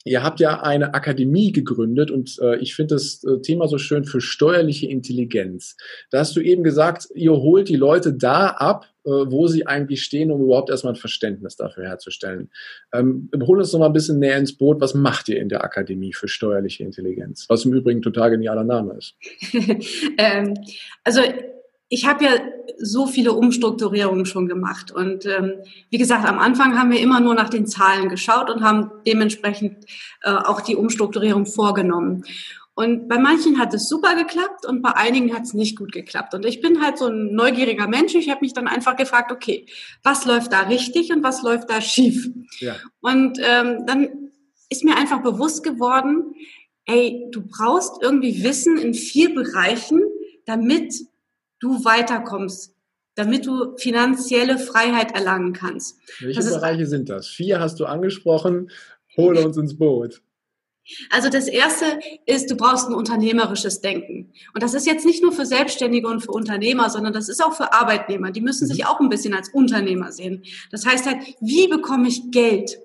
Ihr 0.07 0.23
habt 0.23 0.39
ja 0.39 0.63
eine 0.63 0.95
Akademie 0.95 1.51
gegründet 1.51 2.13
und 2.13 2.39
äh, 2.41 2.57
ich 2.59 2.77
finde 2.77 2.95
das 2.95 3.25
äh, 3.25 3.41
Thema 3.41 3.67
so 3.67 3.77
schön 3.77 4.05
für 4.05 4.21
steuerliche 4.21 4.87
Intelligenz. 4.87 5.77
Da 6.11 6.21
hast 6.21 6.37
du 6.37 6.41
eben 6.41 6.63
gesagt, 6.63 7.09
ihr 7.15 7.33
holt 7.33 7.69
die 7.69 7.77
Leute 7.77 8.15
da 8.15 8.51
ab, 8.51 8.87
äh, 9.05 9.11
wo 9.11 9.49
sie 9.49 9.67
eigentlich 9.67 10.05
stehen, 10.05 10.31
um 10.31 10.41
überhaupt 10.41 10.71
erstmal 10.71 10.93
ein 10.93 10.97
Verständnis 10.97 11.57
dafür 11.57 11.89
herzustellen. 11.89 12.51
Ähm, 12.95 13.31
hol 13.45 13.59
uns 13.59 13.73
noch 13.73 13.81
mal 13.81 13.87
ein 13.87 13.93
bisschen 13.93 14.21
näher 14.21 14.39
ins 14.39 14.57
Boot. 14.57 14.81
Was 14.81 14.95
macht 14.95 15.29
ihr 15.29 15.41
in 15.41 15.49
der 15.49 15.65
Akademie 15.65 16.13
für 16.13 16.29
steuerliche 16.29 16.85
Intelligenz? 16.85 17.47
Was 17.49 17.65
im 17.65 17.73
Übrigen 17.73 18.01
total 18.01 18.31
genialer 18.31 18.65
Name 18.65 18.97
ist. 18.99 19.17
ähm, 20.19 20.55
also 21.03 21.21
ich 21.89 22.07
habe 22.07 22.25
ja 22.25 22.31
so 22.79 23.07
viele 23.07 23.33
Umstrukturierungen 23.33 24.27
schon 24.27 24.49
gemacht. 24.49 24.91
Und 24.91 25.25
ähm, 25.27 25.55
wie 25.91 25.99
gesagt, 25.99 26.27
am 26.27 26.39
Anfang 26.39 26.79
haben 26.79 26.91
wir 26.91 27.01
immer 27.01 27.21
nur 27.21 27.35
nach 27.35 27.49
den 27.49 27.67
Zahlen 27.67 28.09
geschaut 28.09 28.51
und 28.51 28.63
haben 28.63 28.91
dementsprechend 29.07 29.87
äh, 30.23 30.31
auch 30.31 30.61
die 30.61 30.77
Umstrukturierung 30.77 31.47
vorgenommen. 31.47 32.25
Und 32.75 33.09
bei 33.09 33.19
manchen 33.19 33.59
hat 33.59 33.73
es 33.73 33.89
super 33.89 34.15
geklappt 34.17 34.67
und 34.67 34.83
bei 34.83 34.91
einigen 34.95 35.33
hat 35.33 35.45
es 35.45 35.55
nicht 35.55 35.79
gut 35.79 35.93
geklappt. 35.93 36.35
Und 36.35 36.45
ich 36.45 36.61
bin 36.61 36.83
halt 36.83 36.99
so 36.99 37.07
ein 37.07 37.35
neugieriger 37.35 37.89
Mensch. 37.89 38.15
Ich 38.15 38.29
habe 38.29 38.43
mich 38.43 38.53
dann 38.53 38.69
einfach 38.69 38.97
gefragt, 38.97 39.33
okay, 39.33 39.65
was 40.03 40.27
läuft 40.27 40.53
da 40.53 40.63
richtig 40.63 41.11
und 41.11 41.23
was 41.23 41.43
läuft 41.43 41.71
da 41.71 41.81
schief? 41.81 42.29
Ja. 42.59 42.77
Und 43.01 43.39
ähm, 43.43 43.87
dann 43.87 44.31
ist 44.69 44.85
mir 44.85 44.97
einfach 44.97 45.23
bewusst 45.23 45.65
geworden, 45.65 46.35
ey, 46.85 47.29
du 47.31 47.47
brauchst 47.47 48.03
irgendwie 48.03 48.43
Wissen 48.43 48.77
in 48.77 48.93
vier 48.93 49.35
Bereichen, 49.35 50.03
damit 50.45 50.93
du 51.61 51.85
weiterkommst, 51.85 52.75
damit 53.15 53.47
du 53.47 53.77
finanzielle 53.77 54.59
Freiheit 54.59 55.13
erlangen 55.15 55.53
kannst. 55.53 55.99
Welche 56.21 56.43
Bereiche 56.43 56.87
sind 56.87 57.09
das? 57.09 57.29
Vier 57.29 57.61
hast 57.61 57.81
du 57.81 57.87
angesprochen. 57.87 58.71
Hole 59.17 59.45
uns 59.45 59.57
ins 59.57 59.79
Boot. 59.79 60.23
Also 61.11 61.29
das 61.29 61.49
erste 61.49 61.99
ist, 62.27 62.51
du 62.51 62.57
brauchst 62.57 62.89
ein 62.89 62.95
unternehmerisches 62.95 63.81
Denken. 63.81 64.33
Und 64.55 64.63
das 64.63 64.75
ist 64.75 64.87
jetzt 64.87 65.05
nicht 65.05 65.23
nur 65.23 65.33
für 65.33 65.45
Selbstständige 65.45 66.07
und 66.07 66.21
für 66.21 66.31
Unternehmer, 66.31 66.91
sondern 66.91 67.13
das 67.13 67.29
ist 67.29 67.43
auch 67.43 67.55
für 67.55 67.73
Arbeitnehmer. 67.73 68.31
Die 68.31 68.41
müssen 68.41 68.69
sich 68.69 68.81
mhm. 68.81 68.87
auch 68.87 69.01
ein 69.01 69.09
bisschen 69.09 69.35
als 69.35 69.49
Unternehmer 69.49 70.13
sehen. 70.13 70.45
Das 70.71 70.87
heißt 70.87 71.07
halt, 71.07 71.19
wie 71.41 71.67
bekomme 71.67 72.07
ich 72.09 72.31
Geld? 72.31 72.79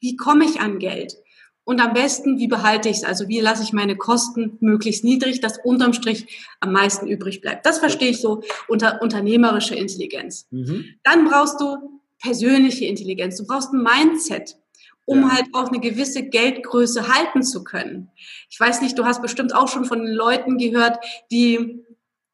Wie 0.00 0.16
komme 0.16 0.44
ich 0.44 0.60
an 0.60 0.78
Geld? 0.78 1.16
Und 1.64 1.80
am 1.80 1.92
besten, 1.92 2.38
wie 2.38 2.48
behalte 2.48 2.88
ich 2.88 2.98
es? 2.98 3.04
Also 3.04 3.28
wie 3.28 3.40
lasse 3.40 3.62
ich 3.62 3.72
meine 3.72 3.96
Kosten 3.96 4.56
möglichst 4.60 5.04
niedrig, 5.04 5.40
dass 5.40 5.58
unterm 5.58 5.92
Strich 5.92 6.26
am 6.60 6.72
meisten 6.72 7.06
übrig 7.06 7.40
bleibt. 7.40 7.66
Das 7.66 7.78
verstehe 7.78 8.10
ich 8.10 8.20
so 8.20 8.42
unter 8.66 9.00
unternehmerische 9.00 9.76
Intelligenz. 9.76 10.46
Mhm. 10.50 10.86
Dann 11.04 11.28
brauchst 11.28 11.60
du 11.60 12.00
persönliche 12.20 12.86
Intelligenz. 12.86 13.36
Du 13.36 13.46
brauchst 13.46 13.72
ein 13.72 13.82
Mindset, 13.82 14.56
um 15.04 15.22
ja. 15.22 15.30
halt 15.32 15.46
auch 15.52 15.68
eine 15.68 15.80
gewisse 15.80 16.24
Geldgröße 16.24 17.08
halten 17.08 17.42
zu 17.42 17.62
können. 17.62 18.10
Ich 18.50 18.58
weiß 18.58 18.80
nicht, 18.80 18.98
du 18.98 19.04
hast 19.04 19.22
bestimmt 19.22 19.54
auch 19.54 19.68
schon 19.68 19.84
von 19.84 20.04
Leuten 20.04 20.58
gehört, 20.58 20.98
die 21.30 21.84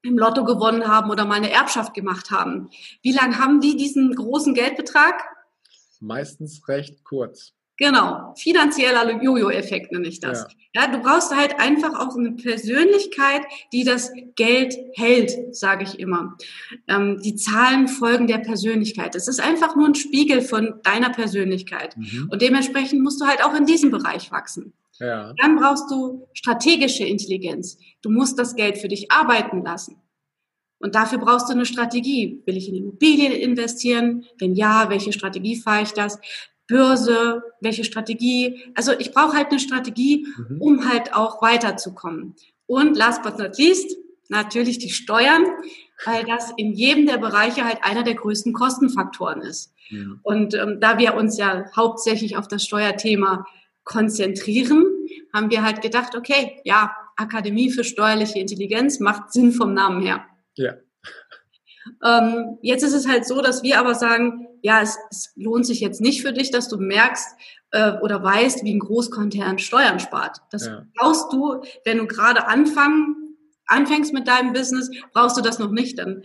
im 0.03 0.17
Lotto 0.17 0.45
gewonnen 0.45 0.87
haben 0.87 1.11
oder 1.11 1.25
mal 1.25 1.35
eine 1.35 1.51
Erbschaft 1.51 1.93
gemacht 1.93 2.31
haben. 2.31 2.71
Wie 3.03 3.13
lange 3.13 3.39
haben 3.39 3.61
die 3.61 3.77
diesen 3.77 4.15
großen 4.15 4.55
Geldbetrag? 4.55 5.23
Meistens 6.01 6.67
recht 6.69 7.05
kurz. 7.05 7.53
Genau, 7.79 8.35
finanzieller 8.37 9.23
Jojo-Effekt 9.23 9.93
nenne 9.93 10.09
ich 10.09 10.19
das. 10.19 10.47
Ja. 10.75 10.83
ja. 10.83 10.91
du 10.91 10.99
brauchst 10.99 11.35
halt 11.35 11.61
einfach 11.61 11.95
auch 11.95 12.17
eine 12.17 12.33
Persönlichkeit, 12.33 13.43
die 13.73 13.85
das 13.85 14.11
Geld 14.35 14.75
hält, 14.95 15.55
sage 15.55 15.85
ich 15.85 16.01
immer. 16.01 16.37
Ähm, 16.89 17.21
die 17.23 17.37
Zahlen 17.37 17.87
folgen 17.87 18.27
der 18.27 18.39
Persönlichkeit. 18.39 19.15
Es 19.15 19.29
ist 19.29 19.41
einfach 19.41 19.77
nur 19.77 19.87
ein 19.87 19.95
Spiegel 19.95 20.43
von 20.43 20.81
deiner 20.83 21.11
Persönlichkeit. 21.11 21.97
Mhm. 21.97 22.29
Und 22.33 22.43
dementsprechend 22.43 23.01
musst 23.01 23.21
du 23.21 23.27
halt 23.27 23.45
auch 23.45 23.55
in 23.55 23.65
diesem 23.65 23.93
Bereich 23.93 24.33
wachsen. 24.33 24.73
Ja. 24.99 25.33
Dann 25.35 25.55
brauchst 25.55 25.89
du 25.89 26.27
strategische 26.33 27.05
Intelligenz. 27.05 27.79
Du 28.03 28.11
musst 28.11 28.41
das 28.41 28.57
Geld 28.57 28.79
für 28.79 28.89
dich 28.89 29.13
arbeiten 29.13 29.63
lassen. 29.63 30.03
Und 30.81 30.97
dafür 30.97 31.19
brauchst 31.19 31.49
du 31.49 31.53
eine 31.53 31.65
Strategie. 31.65 32.43
Will 32.45 32.57
ich 32.57 32.69
in 32.69 32.75
Immobilien 32.75 33.33
investieren? 33.33 34.25
Wenn 34.39 34.57
ja, 34.57 34.91
welche 34.91 35.13
Strategie 35.13 35.57
fahre 35.57 35.83
ich 35.83 35.93
das? 35.93 36.19
Börse, 36.69 37.43
welche 37.61 37.83
Strategie. 37.83 38.63
Also 38.75 38.93
ich 38.99 39.13
brauche 39.13 39.37
halt 39.37 39.49
eine 39.49 39.59
Strategie, 39.59 40.27
mhm. 40.37 40.61
um 40.61 40.89
halt 40.89 41.15
auch 41.15 41.43
weiterzukommen. 41.43 42.35
Und 42.67 42.97
last 42.97 43.23
but 43.23 43.39
not 43.39 43.59
least, 43.59 43.97
natürlich 44.29 44.79
die 44.79 44.91
Steuern, 44.91 45.47
weil 46.05 46.25
das 46.25 46.53
in 46.57 46.73
jedem 46.73 47.07
der 47.07 47.19
Bereiche 47.19 47.65
halt 47.65 47.79
einer 47.83 48.03
der 48.03 48.15
größten 48.15 48.53
Kostenfaktoren 48.53 49.41
ist. 49.41 49.73
Mhm. 49.91 50.21
Und 50.23 50.55
ähm, 50.55 50.79
da 50.81 50.99
wir 50.99 51.15
uns 51.15 51.39
ja 51.39 51.65
hauptsächlich 51.75 52.37
auf 52.37 52.47
das 52.47 52.65
Steuerthema 52.65 53.47
konzentrieren, 53.85 54.85
haben 55.33 55.51
wir 55.51 55.65
halt 55.65 55.81
gedacht, 55.81 56.15
okay, 56.15 56.61
ja, 56.65 56.95
Akademie 57.17 57.71
für 57.71 57.85
steuerliche 57.85 58.39
Intelligenz 58.39 59.01
macht 59.01 59.33
Sinn 59.33 59.53
vom 59.53 59.75
Namen 59.75 60.03
her. 60.03 60.27
Ja. 60.55 60.75
Ähm, 62.05 62.59
jetzt 62.63 62.83
ist 62.83 62.93
es 62.93 63.09
halt 63.09 63.27
so, 63.27 63.41
dass 63.41 63.63
wir 63.63 63.81
aber 63.81 63.95
sagen, 63.95 64.48
ja, 64.63 64.83
es, 64.83 64.97
es 65.11 65.33
lohnt 65.37 65.67
sich 65.67 65.81
jetzt 65.81 66.01
nicht 66.01 66.23
für 66.23 66.33
dich, 66.33 66.51
dass 66.51 66.69
du 66.69 66.79
merkst 66.79 67.37
äh, 67.71 67.93
oder 68.01 68.23
weißt, 68.23 68.65
wie 68.65 68.75
ein 68.75 68.79
Großkonzern 68.79 69.59
Steuern 69.59 70.01
spart. 70.01 70.39
Das 70.51 70.67
ja. 70.67 70.87
brauchst 70.95 71.33
du, 71.33 71.63
wenn 71.85 71.99
du 71.99 72.07
gerade 72.07 72.47
anfangen, 72.47 73.37
anfängst 73.67 74.13
mit 74.13 74.29
deinem 74.29 74.53
Business, 74.53 74.91
brauchst 75.13 75.37
du 75.37 75.41
das 75.41 75.59
noch 75.59 75.71
nicht. 75.71 75.99
Dann 75.99 76.23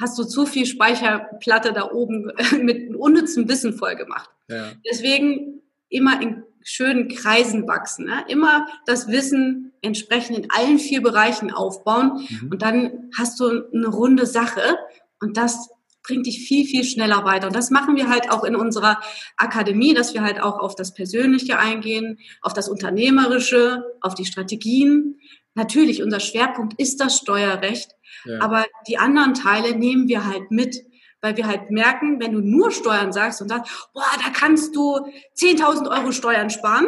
hast 0.00 0.18
du 0.18 0.24
zu 0.24 0.46
viel 0.46 0.66
Speicherplatte 0.66 1.72
da 1.72 1.90
oben 1.90 2.32
mit 2.62 2.94
unnützem 2.94 3.48
Wissen 3.48 3.74
voll 3.74 3.96
gemacht. 3.96 4.30
Ja. 4.48 4.72
Deswegen 4.88 5.62
immer 5.88 6.20
in 6.20 6.42
schönen 6.62 7.08
Kreisen 7.08 7.68
wachsen. 7.68 8.06
Ne? 8.06 8.24
Immer 8.28 8.66
das 8.86 9.08
Wissen 9.08 9.72
entsprechend 9.82 10.36
in 10.36 10.50
allen 10.50 10.78
vier 10.78 11.00
Bereichen 11.00 11.52
aufbauen 11.52 12.26
mhm. 12.28 12.48
und 12.50 12.62
dann 12.62 13.10
hast 13.16 13.38
du 13.38 13.68
eine 13.72 13.86
runde 13.86 14.26
Sache 14.26 14.76
und 15.20 15.36
das 15.36 15.70
bringt 16.06 16.26
dich 16.26 16.46
viel, 16.46 16.64
viel 16.64 16.84
schneller 16.84 17.24
weiter. 17.24 17.48
Und 17.48 17.56
das 17.56 17.70
machen 17.70 17.96
wir 17.96 18.08
halt 18.08 18.30
auch 18.30 18.44
in 18.44 18.56
unserer 18.56 19.00
Akademie, 19.36 19.92
dass 19.92 20.14
wir 20.14 20.22
halt 20.22 20.40
auch 20.40 20.58
auf 20.58 20.76
das 20.76 20.94
Persönliche 20.94 21.58
eingehen, 21.58 22.18
auf 22.42 22.52
das 22.52 22.68
Unternehmerische, 22.68 23.84
auf 24.00 24.14
die 24.14 24.24
Strategien. 24.24 25.18
Natürlich, 25.54 26.02
unser 26.02 26.20
Schwerpunkt 26.20 26.80
ist 26.80 27.00
das 27.00 27.16
Steuerrecht, 27.16 27.90
ja. 28.24 28.40
aber 28.40 28.66
die 28.88 28.98
anderen 28.98 29.34
Teile 29.34 29.76
nehmen 29.76 30.06
wir 30.06 30.26
halt 30.26 30.50
mit, 30.50 30.76
weil 31.20 31.36
wir 31.36 31.46
halt 31.46 31.70
merken, 31.70 32.20
wenn 32.20 32.32
du 32.32 32.40
nur 32.40 32.70
Steuern 32.70 33.12
sagst 33.12 33.42
und 33.42 33.48
sagst, 33.48 33.88
boah, 33.92 34.04
da 34.22 34.30
kannst 34.30 34.76
du 34.76 34.98
10.000 35.38 35.90
Euro 35.90 36.12
Steuern 36.12 36.50
sparen, 36.50 36.86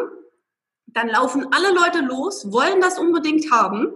dann 0.87 1.09
laufen 1.09 1.47
alle 1.51 1.75
Leute 1.75 2.01
los, 2.01 2.53
wollen 2.53 2.81
das 2.81 2.99
unbedingt 2.99 3.51
haben, 3.51 3.95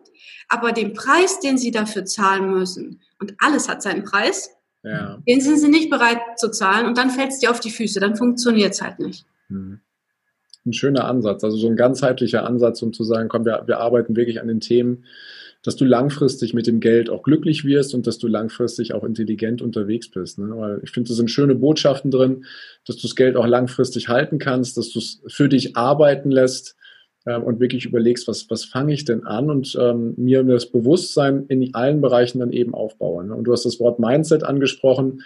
aber 0.48 0.72
den 0.72 0.94
Preis, 0.94 1.40
den 1.40 1.58
sie 1.58 1.70
dafür 1.70 2.04
zahlen 2.04 2.50
müssen, 2.50 3.02
und 3.20 3.34
alles 3.38 3.68
hat 3.68 3.82
seinen 3.82 4.04
Preis, 4.04 4.50
ja. 4.82 5.18
Den 5.28 5.40
sind 5.40 5.58
sie 5.58 5.68
nicht 5.68 5.90
bereit 5.90 6.20
zu 6.36 6.50
zahlen 6.50 6.86
und 6.86 6.98
dann 6.98 7.10
fällt 7.10 7.30
es 7.30 7.38
dir 7.38 7.50
auf 7.50 7.60
die 7.60 7.70
Füße, 7.70 8.00
dann 8.00 8.16
funktioniert 8.16 8.72
es 8.72 8.82
halt 8.82 8.98
nicht. 8.98 9.24
Hm. 9.48 9.80
Ein 10.64 10.72
schöner 10.72 11.06
Ansatz, 11.06 11.42
also 11.42 11.56
so 11.56 11.68
ein 11.68 11.76
ganzheitlicher 11.76 12.46
Ansatz, 12.46 12.82
um 12.82 12.92
zu 12.92 13.04
sagen, 13.04 13.28
komm, 13.28 13.44
wir, 13.44 13.64
wir 13.66 13.78
arbeiten 13.78 14.16
wirklich 14.16 14.40
an 14.40 14.48
den 14.48 14.60
Themen, 14.60 15.04
dass 15.64 15.76
du 15.76 15.84
langfristig 15.84 16.54
mit 16.54 16.66
dem 16.66 16.80
Geld 16.80 17.10
auch 17.10 17.22
glücklich 17.22 17.64
wirst 17.64 17.94
und 17.94 18.06
dass 18.06 18.18
du 18.18 18.26
langfristig 18.26 18.94
auch 18.94 19.04
intelligent 19.04 19.62
unterwegs 19.62 20.10
bist. 20.10 20.38
Ne? 20.38 20.56
Weil 20.56 20.80
ich 20.82 20.90
finde, 20.90 21.08
da 21.08 21.14
sind 21.14 21.30
schöne 21.30 21.54
Botschaften 21.54 22.10
drin, 22.10 22.44
dass 22.84 22.96
du 22.96 23.02
das 23.02 23.16
Geld 23.16 23.36
auch 23.36 23.46
langfristig 23.46 24.08
halten 24.08 24.38
kannst, 24.38 24.76
dass 24.76 24.90
du 24.90 24.98
es 24.98 25.22
für 25.28 25.48
dich 25.48 25.76
arbeiten 25.76 26.30
lässt 26.30 26.76
ähm, 27.26 27.42
und 27.44 27.60
wirklich 27.60 27.84
überlegst, 27.84 28.28
was, 28.28 28.48
was 28.50 28.64
fange 28.64 28.92
ich 28.92 29.04
denn 29.04 29.24
an 29.24 29.50
und 29.50 29.76
ähm, 29.80 30.14
mir 30.16 30.42
das 30.44 30.66
Bewusstsein 30.66 31.46
in 31.48 31.74
allen 31.74 32.00
Bereichen 32.00 32.40
dann 32.40 32.52
eben 32.52 32.74
aufbauen. 32.74 33.28
Ne? 33.28 33.34
Und 33.34 33.44
du 33.44 33.52
hast 33.52 33.64
das 33.64 33.80
Wort 33.80 33.98
Mindset 33.98 34.42
angesprochen. 34.42 35.22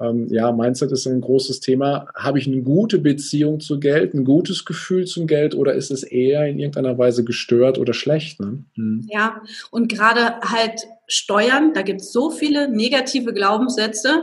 Ähm, 0.00 0.28
ja, 0.30 0.50
Mindset 0.50 0.92
ist 0.92 1.06
ein 1.06 1.20
großes 1.20 1.60
Thema. 1.60 2.06
Habe 2.14 2.38
ich 2.38 2.46
eine 2.46 2.62
gute 2.62 2.98
Beziehung 2.98 3.60
zu 3.60 3.78
Geld, 3.78 4.14
ein 4.14 4.24
gutes 4.24 4.64
Gefühl 4.64 5.06
zum 5.06 5.26
Geld 5.26 5.54
oder 5.54 5.74
ist 5.74 5.90
es 5.90 6.02
eher 6.02 6.46
in 6.46 6.58
irgendeiner 6.58 6.96
Weise 6.96 7.24
gestört 7.24 7.78
oder 7.78 7.92
schlecht? 7.92 8.40
Ne? 8.40 8.64
Hm. 8.76 9.06
Ja, 9.10 9.42
und 9.70 9.92
gerade 9.92 10.40
halt 10.40 10.86
Steuern, 11.06 11.74
da 11.74 11.82
gibt 11.82 12.00
es 12.00 12.12
so 12.12 12.30
viele 12.30 12.70
negative 12.70 13.34
Glaubenssätze 13.34 14.22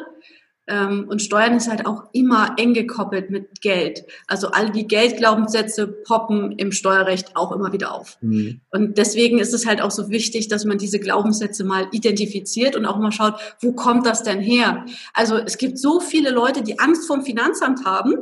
und 0.70 1.22
Steuern 1.22 1.56
ist 1.56 1.70
halt 1.70 1.86
auch 1.86 2.04
immer 2.12 2.56
eng 2.58 2.74
gekoppelt 2.74 3.30
mit 3.30 3.62
Geld. 3.62 4.04
Also 4.28 4.50
all 4.50 4.70
die 4.70 4.86
Geldglaubenssätze 4.86 5.88
poppen 5.88 6.52
im 6.54 6.72
Steuerrecht 6.72 7.36
auch 7.36 7.54
immer 7.54 7.72
wieder 7.72 7.94
auf. 7.94 8.18
Mhm. 8.22 8.62
Und 8.70 8.98
deswegen 8.98 9.40
ist 9.40 9.54
es 9.54 9.66
halt 9.66 9.82
auch 9.82 9.92
so 9.92 10.10
wichtig, 10.10 10.50
dass 10.50 10.66
man 10.66 10.78
diese 10.78 11.00
Glaubenssätze 11.00 11.64
mal 11.64 11.88
identifiziert 11.92 12.76
und 12.76 12.86
auch 12.86 12.98
mal 12.98 13.12
schaut, 13.12 13.36
wo 13.62 13.72
kommt 13.74 14.06
das 14.06 14.24
denn 14.24 14.42
her? 14.42 14.86
Also 15.14 15.38
es 15.38 15.58
gibt 15.58 15.80
so 15.80 16.02
viele 16.02 16.32
Leute, 16.32 16.62
die 16.64 16.80
Angst 16.80 17.08
vom 17.08 17.24
Finanzamt 17.24 17.86
haben, 17.86 18.16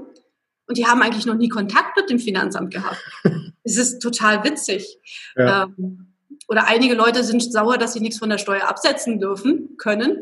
und 0.67 0.77
die 0.77 0.87
haben 0.87 1.01
eigentlich 1.01 1.25
noch 1.25 1.35
nie 1.35 1.49
Kontakt 1.49 1.95
mit 1.95 2.09
dem 2.09 2.19
Finanzamt 2.19 2.73
gehabt. 2.73 3.01
Es 3.67 3.77
ist 3.77 3.99
total 3.99 4.43
witzig. 4.43 4.99
Ja. 5.35 5.63
Ähm, 5.63 6.13
oder 6.47 6.67
einige 6.67 6.93
Leute 6.93 7.23
sind 7.23 7.41
sauer, 7.41 7.79
dass 7.79 7.93
sie 7.93 7.99
nichts 7.99 8.19
von 8.19 8.29
der 8.29 8.37
Steuer 8.37 8.69
absetzen 8.69 9.19
dürfen, 9.19 9.75
können, 9.79 10.19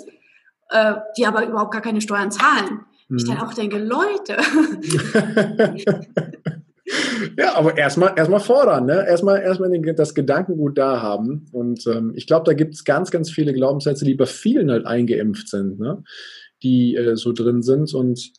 äh, 0.73 0.95
die 1.17 1.25
aber 1.25 1.47
überhaupt 1.47 1.71
gar 1.71 1.81
keine 1.81 2.01
Steuern 2.01 2.31
zahlen. 2.31 2.81
Mhm. 3.07 3.17
Ich 3.17 3.25
dann 3.25 3.39
auch 3.39 3.53
denke, 3.53 3.77
Leute. 3.77 4.37
ja, 7.37 7.55
aber 7.55 7.77
erstmal 7.77 8.13
erstmal 8.17 8.39
fordern, 8.39 8.85
ne? 8.85 9.05
Erstmal 9.07 9.41
erstmal 9.41 9.71
das 9.93 10.15
Gedankengut 10.15 10.77
da 10.77 11.01
haben. 11.01 11.45
Und 11.51 11.85
ähm, 11.87 12.13
ich 12.15 12.27
glaube, 12.27 12.45
da 12.45 12.53
gibt 12.53 12.73
es 12.75 12.83
ganz, 12.83 13.11
ganz 13.11 13.29
viele 13.29 13.53
Glaubenssätze, 13.53 14.03
die 14.05 14.15
bei 14.15 14.25
vielen 14.25 14.71
halt 14.71 14.85
eingeimpft 14.85 15.49
sind, 15.49 15.79
ne? 15.79 16.03
Die 16.63 16.95
äh, 16.95 17.15
so 17.15 17.33
drin 17.33 17.61
sind. 17.61 17.93
Und 17.93 18.31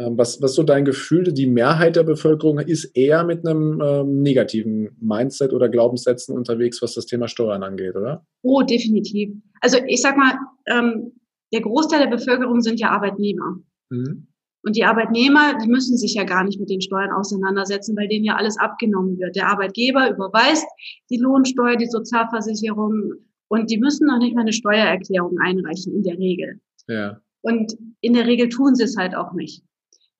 ähm, 0.00 0.16
was, 0.16 0.40
was 0.40 0.54
so 0.54 0.62
dein 0.62 0.84
Gefühl, 0.84 1.24
die 1.24 1.46
Mehrheit 1.46 1.96
der 1.96 2.04
Bevölkerung 2.04 2.58
ist 2.58 2.84
eher 2.96 3.24
mit 3.24 3.46
einem 3.46 3.80
ähm, 3.84 4.22
negativen 4.22 4.96
Mindset 5.00 5.52
oder 5.52 5.68
Glaubenssätzen 5.68 6.36
unterwegs, 6.36 6.80
was 6.80 6.94
das 6.94 7.06
Thema 7.06 7.28
Steuern 7.28 7.62
angeht, 7.62 7.96
oder? 7.96 8.24
Oh, 8.42 8.62
definitiv. 8.62 9.30
Also 9.60 9.78
ich 9.86 10.00
sag 10.00 10.16
mal, 10.16 10.32
ähm, 10.66 11.12
der 11.52 11.60
Großteil 11.60 12.00
der 12.00 12.16
Bevölkerung 12.16 12.60
sind 12.60 12.80
ja 12.80 12.90
Arbeitnehmer. 12.90 13.58
Mhm. 13.90 14.26
Und 14.62 14.76
die 14.76 14.84
Arbeitnehmer, 14.84 15.56
die 15.58 15.68
müssen 15.68 15.96
sich 15.96 16.14
ja 16.14 16.24
gar 16.24 16.44
nicht 16.44 16.60
mit 16.60 16.68
den 16.68 16.82
Steuern 16.82 17.12
auseinandersetzen, 17.12 17.96
weil 17.96 18.08
denen 18.08 18.26
ja 18.26 18.36
alles 18.36 18.58
abgenommen 18.58 19.18
wird. 19.18 19.34
Der 19.34 19.48
Arbeitgeber 19.48 20.10
überweist 20.10 20.66
die 21.08 21.16
Lohnsteuer, 21.16 21.76
die 21.76 21.86
Sozialversicherung 21.86 23.14
und 23.48 23.70
die 23.70 23.78
müssen 23.78 24.06
noch 24.06 24.18
nicht 24.18 24.34
mal 24.34 24.42
eine 24.42 24.52
Steuererklärung 24.52 25.38
einreichen 25.40 25.94
in 25.94 26.02
der 26.02 26.18
Regel. 26.18 26.60
Ja. 26.88 27.20
Und 27.40 27.74
in 28.00 28.12
der 28.12 28.26
Regel 28.26 28.50
tun 28.50 28.74
sie 28.74 28.84
es 28.84 28.96
halt 28.96 29.14
auch 29.14 29.32
nicht. 29.32 29.64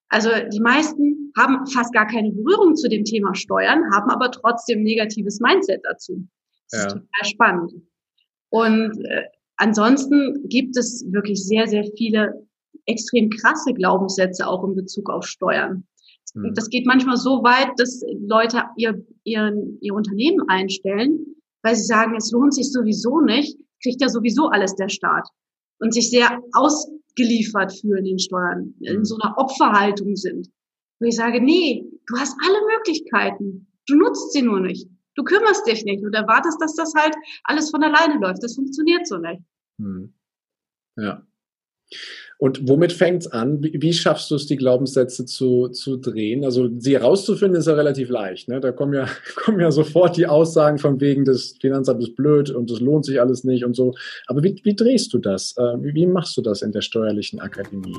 Also 0.09 0.31
die 0.53 0.61
meisten 0.61 1.33
haben 1.39 1.67
fast 1.67 1.93
gar 1.93 2.07
keine 2.07 2.33
Berührung 2.33 2.75
zu 2.75 2.89
dem 2.89 3.05
Thema 3.05 3.35
Steuern, 3.35 3.85
haben 3.95 4.11
aber 4.11 4.31
trotzdem 4.31 4.83
negatives 4.83 5.39
Mindset 5.39 5.83
dazu. 5.85 6.27
Das 6.71 6.81
ja. 6.81 6.87
ist 6.87 6.93
total 6.95 7.25
spannend. 7.25 7.73
Und 8.49 8.99
äh, 9.05 9.25
ansonsten 9.61 10.49
gibt 10.49 10.77
es 10.77 11.05
wirklich 11.13 11.45
sehr, 11.45 11.67
sehr 11.69 11.85
viele 11.97 12.47
extrem 12.87 13.31
krasse 13.31 13.73
Glaubenssätze 13.73 14.47
auch 14.47 14.65
in 14.65 14.75
Bezug 14.75 15.11
auf 15.11 15.27
Steuern. 15.27 15.85
Mhm. 16.35 16.55
Das 16.55 16.69
geht 16.69 16.87
manchmal 16.87 17.17
so 17.17 17.43
weit, 17.43 17.71
dass 17.77 18.03
Leute 18.27 18.63
ihr, 18.77 19.05
ihr, 19.25 19.53
ihr 19.81 19.95
Unternehmen 19.95 20.41
einstellen, 20.49 21.37
weil 21.63 21.77
sie 21.77 21.85
sagen, 21.85 22.15
es 22.17 22.31
lohnt 22.33 22.55
sich 22.55 22.73
sowieso 22.73 23.21
nicht, 23.21 23.59
kriegt 23.83 24.01
ja 24.01 24.09
sowieso 24.09 24.49
alles 24.49 24.75
der 24.75 24.89
Staat. 24.89 25.29
Und 25.79 25.95
sich 25.95 26.11
sehr 26.11 26.41
ausgeliefert 26.53 27.73
fühlen 27.73 28.05
den 28.05 28.19
Steuern, 28.19 28.75
in 28.81 28.99
mhm. 28.99 29.05
so 29.05 29.17
einer 29.17 29.37
Opferhaltung 29.39 30.17
sind. 30.17 30.49
Wo 31.01 31.07
ich 31.07 31.17
sage, 31.17 31.43
nee, 31.43 31.87
du 32.07 32.17
hast 32.19 32.37
alle 32.45 32.59
Möglichkeiten. 32.77 33.67
Du 33.87 33.97
nutzt 33.97 34.33
sie 34.33 34.43
nur 34.43 34.61
nicht. 34.61 34.87
Du 35.21 35.25
kümmerst 35.25 35.67
dich 35.67 35.85
nicht 35.85 36.03
und 36.03 36.15
erwartest, 36.15 36.63
dass 36.63 36.75
das 36.75 36.95
halt 36.95 37.15
alles 37.45 37.69
von 37.69 37.85
alleine 37.85 38.19
läuft. 38.19 38.43
Das 38.43 38.55
funktioniert 38.55 39.07
so 39.07 39.19
nicht. 39.19 39.43
Mhm. 39.77 40.15
Ja. 40.97 41.27
Und 42.39 42.67
womit 42.67 42.95
fängt 42.95 43.25
es 43.25 43.31
an? 43.31 43.63
Wie, 43.63 43.77
wie, 43.83 43.93
schaffst 43.93 44.31
du 44.31 44.37
es, 44.37 44.47
die 44.47 44.57
Glaubenssätze 44.57 45.27
zu, 45.27 45.69
zu 45.69 45.99
drehen? 45.99 46.43
Also 46.43 46.71
sie 46.79 46.95
herauszufinden 46.95 47.59
ist 47.59 47.67
ja 47.67 47.75
relativ 47.75 48.09
leicht. 48.09 48.49
Ne? 48.49 48.61
Da 48.61 48.73
kommen 48.73 48.95
ja, 48.95 49.09
kommen 49.35 49.61
ja 49.61 49.71
sofort 49.71 50.17
die 50.17 50.27
Aussagen 50.27 50.79
von 50.79 51.03
wegen, 51.03 51.27
das 51.27 51.57
Finanzamt 51.61 52.03
ist 52.03 52.17
blöd 52.17 52.49
und 52.49 52.71
das 52.71 52.81
lohnt 52.81 53.05
sich 53.05 53.21
alles 53.21 53.45
nicht 53.45 53.67
und 53.67 53.77
so. 53.77 53.95
Aber 54.27 54.43
wie, 54.43 54.59
wie 54.65 54.75
drehst 54.75 55.13
du 55.13 55.19
das? 55.19 55.55
Äh, 55.59 55.83
wie, 55.83 55.93
wie 55.93 56.07
machst 56.07 56.35
du 56.39 56.41
das 56.41 56.63
in 56.63 56.73
der 56.73 56.81
Steuerlichen 56.81 57.41
Akademie? 57.41 57.99